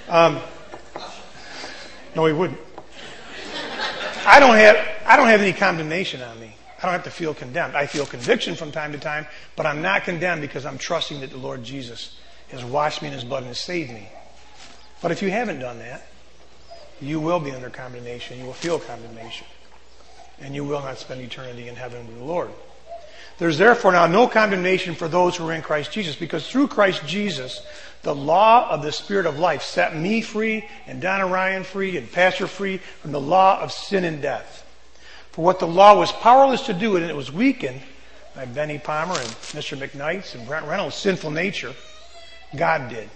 Um, 0.10 0.40
no, 2.16 2.26
he 2.26 2.34
wouldn't. 2.34 2.60
I 4.26 4.40
don't 4.40 4.56
have, 4.56 4.78
I 5.06 5.16
don't 5.16 5.28
have 5.28 5.42
any 5.42 5.54
condemnation 5.54 6.22
on 6.22 6.40
me. 6.40 6.54
I 6.78 6.82
don't 6.84 6.92
have 6.92 7.06
to 7.06 7.12
feel 7.12 7.34
condemned. 7.34 7.76
I 7.76 7.88
feel 7.88 8.06
conviction 8.06 8.56
from 8.56 8.72
time 8.72 8.92
to 8.92 9.00
time, 9.00 9.26
but 9.56 9.66
I'm 9.66 9.82
not 9.82 10.04
condemned 10.04 10.42
because 10.42 10.66
I'm 10.66 10.78
trusting 10.78 11.22
that 11.22 11.32
the 11.32 11.38
Lord 11.38 11.64
Jesus 11.64 12.16
has 12.50 12.64
washed 12.64 13.02
me 13.02 13.08
in 13.08 13.14
his 13.14 13.24
blood 13.24 13.40
and 13.40 13.48
has 13.48 13.60
saved 13.60 13.92
me. 13.92 14.08
But 15.02 15.12
if 15.12 15.22
you 15.22 15.32
haven't 15.32 15.60
done 15.60 15.80
that, 15.80 16.06
you 17.02 17.20
will 17.20 17.40
be 17.40 17.52
under 17.52 17.70
condemnation. 17.70 18.40
You 18.40 18.46
will 18.46 18.54
feel 18.54 18.80
condemnation. 18.80 19.48
And 20.42 20.54
you 20.54 20.64
will 20.64 20.82
not 20.82 21.00
spend 21.00 21.22
eternity 21.22 21.68
in 21.68 21.76
heaven 21.76 22.06
with 22.08 22.18
the 22.18 22.24
Lord. 22.24 22.52
There's 23.38 23.58
therefore 23.58 23.92
now 23.92 24.08
no 24.08 24.28
condemnation 24.28 24.96
for 24.96 25.08
those 25.08 25.36
who 25.36 25.48
are 25.48 25.54
in 25.54 25.62
Christ 25.62 25.92
Jesus, 25.92 26.16
because 26.16 26.48
through 26.48 26.70
Christ 26.70 27.06
Jesus, 27.06 27.62
the 28.02 28.16
law 28.16 28.70
of 28.70 28.82
the 28.82 28.92
Spirit 28.92 29.26
of 29.26 29.38
life 29.38 29.62
set 29.62 29.96
me 29.96 30.22
free 30.22 30.68
and 30.88 31.02
Donna 31.02 31.28
Ryan 31.28 31.64
free 31.64 31.98
and 31.98 32.12
Pastor 32.12 32.48
free 32.48 32.78
from 32.78 33.12
the 33.12 33.22
law 33.22 33.60
of 33.60 33.72
sin 33.72 34.04
and 34.04 34.22
death. 34.22 34.64
For 35.32 35.44
what 35.44 35.60
the 35.60 35.68
law 35.68 35.98
was 35.98 36.12
powerless 36.12 36.62
to 36.64 36.74
do, 36.74 36.96
and 36.96 37.06
it 37.06 37.16
was 37.16 37.32
weakened 37.32 37.82
by 38.36 38.46
Benny 38.46 38.80
Palmer 38.80 39.14
and 39.14 39.30
Mr. 39.54 39.78
McKnight's 39.78 40.34
and 40.34 40.48
Brent 40.48 40.66
Reynolds' 40.66 40.96
sinful 40.96 41.32
nature, 41.32 41.74
God 42.56 42.90
did. 42.90 43.10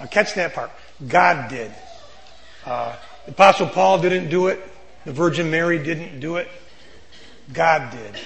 Now 0.00 0.06
catch 0.06 0.34
that 0.34 0.54
part. 0.54 0.70
God 1.06 1.48
did. 1.48 1.72
Uh, 2.64 2.96
Apostle 3.28 3.68
Paul 3.68 4.00
didn't 4.00 4.28
do 4.28 4.48
it. 4.48 4.60
The 5.06 5.12
Virgin 5.12 5.52
Mary 5.52 5.78
didn't 5.78 6.18
do 6.18 6.36
it. 6.36 6.48
God 7.52 7.92
did. 7.92 8.20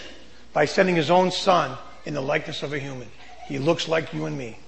By 0.54 0.64
sending 0.64 0.96
his 0.96 1.10
own 1.10 1.30
son 1.30 1.76
in 2.06 2.14
the 2.14 2.22
likeness 2.22 2.62
of 2.62 2.72
a 2.72 2.78
human. 2.78 3.06
He 3.46 3.58
looks 3.58 3.86
like 3.86 4.14
you 4.14 4.24
and 4.24 4.36
me. 4.36 4.58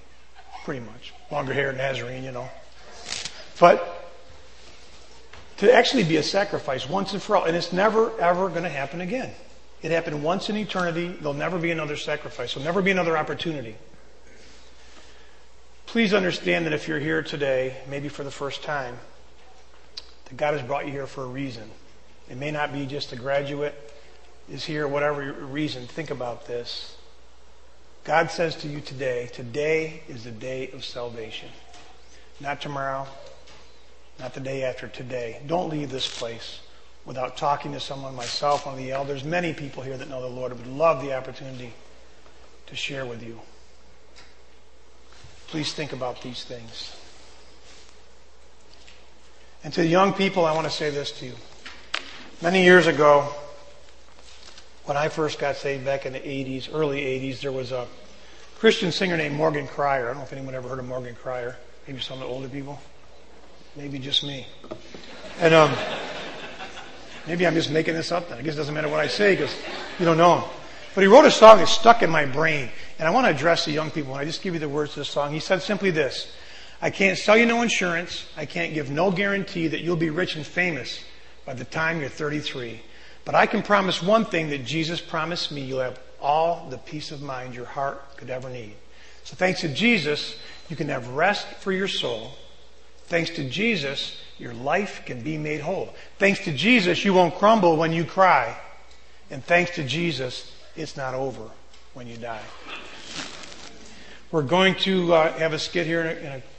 Pretty 0.65 0.81
much. 0.81 1.15
Longer 1.31 1.55
hair, 1.55 1.73
Nazarene, 1.73 2.23
you 2.23 2.31
know. 2.31 2.51
But 3.59 4.11
to 5.57 5.73
actually 5.73 6.05
be 6.05 6.19
a 6.19 6.23
sacrifice 6.23 6.87
once 6.87 7.15
and 7.15 7.23
for 7.23 7.37
all, 7.37 7.45
and 7.45 7.57
it's 7.57 7.73
never 7.73 8.13
ever 8.21 8.51
going 8.51 8.65
to 8.65 8.69
happen 8.69 9.01
again. 9.01 9.31
It 9.81 9.91
happened 9.91 10.23
once 10.23 10.51
in 10.51 10.57
eternity. 10.59 11.09
There'll 11.09 11.33
never 11.33 11.59
be 11.59 11.71
another 11.71 11.97
sacrifice. 11.97 12.53
There'll 12.53 12.67
never 12.67 12.83
be 12.83 12.91
another 12.91 13.17
opportunity. 13.17 13.75
Please 15.87 16.13
understand 16.13 16.67
that 16.67 16.75
if 16.75 16.89
you're 16.89 17.01
here 17.01 17.23
today, 17.23 17.75
maybe 17.89 18.11
for 18.11 18.23
the 18.23 18.31
first 18.31 18.63
time, 18.63 18.99
that 20.27 20.37
God 20.37 20.53
has 20.53 20.63
brought 20.63 20.85
you 20.85 20.93
here 20.93 21.07
for 21.07 21.25
a 21.25 21.27
reason. 21.27 21.71
It 22.33 22.39
may 22.39 22.51
not 22.51 22.73
be 22.73 22.87
just 22.87 23.13
a 23.13 23.17
graduate 23.17 23.75
is 24.51 24.65
here, 24.65 24.89
whatever 24.89 25.35
reason. 25.35 25.87
Think 25.87 26.11
about 26.11 26.47
this. 26.47 26.97
God 28.05 28.31
says 28.31 28.57
to 28.57 28.69
you 28.69 28.81
today, 28.81 29.29
today 29.35 30.03
is 30.09 30.25
the 30.25 30.31
day 30.31 30.71
of 30.71 30.83
salvation. 30.83 31.51
Not 32.41 32.63
tomorrow, 32.63 33.07
not 34.19 34.33
the 34.33 34.41
day 34.41 34.65
after 34.65 34.89
today. 34.89 35.43
Don't 35.47 35.69
leave 35.69 35.91
this 35.91 36.09
place 36.19 36.61
without 37.05 37.37
talking 37.37 37.73
to 37.75 37.81
someone, 37.81 38.17
myself, 38.17 38.65
one 38.65 38.77
of 38.77 38.81
the 38.81 38.93
elders. 38.93 39.25
Many 39.25 39.53
people 39.53 39.83
here 39.83 39.99
that 39.99 40.09
know 40.09 40.23
the 40.23 40.27
Lord 40.27 40.57
would 40.57 40.67
love 40.67 41.03
the 41.03 41.15
opportunity 41.15 41.75
to 42.67 42.75
share 42.75 43.05
with 43.05 43.23
you. 43.23 43.39
Please 45.49 45.75
think 45.75 45.93
about 45.93 46.23
these 46.23 46.45
things. 46.45 46.97
And 49.63 49.73
to 49.75 49.83
the 49.83 49.87
young 49.87 50.15
people, 50.15 50.47
I 50.47 50.55
want 50.55 50.67
to 50.67 50.73
say 50.73 50.89
this 50.89 51.13
to 51.19 51.27
you. 51.27 51.35
Many 52.43 52.65
years 52.65 52.89
ago, 52.89 53.33
when 54.87 54.97
I 54.97 55.11
first 55.11 55.39
got 55.39 55.55
saved 55.55 55.85
back 55.85 56.07
in 56.07 56.13
the 56.13 56.19
80s, 56.19 56.69
early 56.75 57.01
80s, 57.01 57.41
there 57.41 57.53
was 57.53 57.71
a 57.71 57.87
Christian 58.59 58.91
singer 58.91 59.17
named 59.17 59.37
Morgan 59.37 59.69
Cryar. 59.69 60.07
I 60.07 60.09
don't 60.09 60.17
know 60.17 60.23
if 60.25 60.33
anyone 60.33 60.57
ever 60.57 60.69
heard 60.69 60.81
of 60.81 60.89
Morgan 60.89 61.15
Cryar. 61.15 61.57
Maybe 61.87 62.01
some 62.01 62.15
of 62.15 62.27
the 62.27 62.27
older 62.27 62.49
people. 62.49 62.83
Maybe 63.77 64.01
just 64.01 64.25
me. 64.25 64.45
And 65.39 65.55
um, 65.55 65.73
maybe 67.29 67.47
I'm 67.47 67.55
just 67.55 67.71
making 67.71 67.95
this 67.95 68.11
up 68.11 68.29
then. 68.29 68.39
I 68.39 68.43
guess 68.43 68.55
it 68.55 68.57
doesn't 68.57 68.75
matter 68.75 68.89
what 68.89 68.99
I 68.99 69.07
say 69.07 69.37
because 69.37 69.55
you 70.01 70.05
don't 70.05 70.19
know 70.19 70.41
him. 70.41 70.51
But 70.97 71.03
he 71.03 71.07
wrote 71.07 71.27
a 71.27 71.31
song 71.31 71.59
that 71.59 71.69
stuck 71.69 72.03
in 72.03 72.11
my 72.11 72.27
brain. 72.27 72.71
And 72.99 73.07
I 73.07 73.13
want 73.13 73.25
to 73.27 73.31
address 73.31 73.67
the 73.67 73.71
young 73.71 73.93
people. 73.93 74.15
And 74.15 74.21
I 74.21 74.25
just 74.25 74.43
give 74.43 74.55
you 74.55 74.59
the 74.61 74.69
words 74.69 74.95
to 74.95 74.99
the 74.99 75.05
song, 75.05 75.33
he 75.33 75.39
said 75.39 75.63
simply 75.63 75.93
this 75.93 76.33
I 76.81 76.91
can't 76.91 77.17
sell 77.17 77.37
you 77.37 77.47
no 77.47 77.63
insurance. 77.63 78.27
I 78.37 78.47
can't 78.47 78.75
give 78.75 78.91
no 78.91 79.13
guarantee 79.13 79.69
that 79.69 79.83
you'll 79.83 79.95
be 79.95 80.11
rich 80.11 80.35
and 80.35 80.45
famous 80.45 81.05
by 81.45 81.55
the 81.55 81.65
time 81.65 82.01
you're 82.01 82.09
33. 82.09 82.81
But 83.25 83.35
I 83.35 83.47
can 83.47 83.63
promise 83.63 84.03
one 84.03 84.25
thing 84.25 84.51
that 84.51 84.65
Jesus 84.65 85.01
promised 85.01 85.53
me 85.53 85.63
you'll 85.63 85.81
have 85.81 85.99
all 86.21 86.69
the 86.71 86.79
peace 86.79 87.11
of 87.11 87.23
mind 87.23 87.55
your 87.55 87.67
heart 87.67 88.17
could 88.17 88.31
ever 88.31 88.49
need. 88.49 88.75
So 89.25 89.37
thanks 89.37 89.61
to 89.61 89.69
Jesus, 89.69 90.37
you 90.69 90.77
can 90.77 90.89
have 90.89 91.09
rest 91.09 91.47
for 91.61 91.73
your 91.73 91.89
soul. 91.89 92.33
Thanks 93.07 93.31
to 93.31 93.49
Jesus, 93.49 94.17
your 94.39 94.55
life 94.55 95.03
can 95.05 95.23
be 95.23 95.37
made 95.37 95.61
whole. 95.61 95.95
Thanks 96.19 96.45
to 96.45 96.53
Jesus, 96.53 97.05
you 97.05 97.15
won't 97.15 97.35
crumble 97.35 97.77
when 97.77 97.93
you 97.93 98.05
cry. 98.05 98.57
And 99.31 99.45
thanks 99.45 99.75
to 99.77 99.85
Jesus, 99.85 100.53
it's 100.77 100.97
not 100.97 101.15
over 101.15 101.51
when 101.95 102.07
you 102.07 102.17
die. 102.17 102.43
We're 104.31 104.43
going 104.43 104.75
to 104.77 105.13
uh, 105.13 105.33
have 105.35 105.53
a 105.53 105.59
skit 105.59 105.87
here 105.87 106.01
in 106.01 106.07
a, 106.07 106.21
in 106.21 106.33
a 106.33 106.43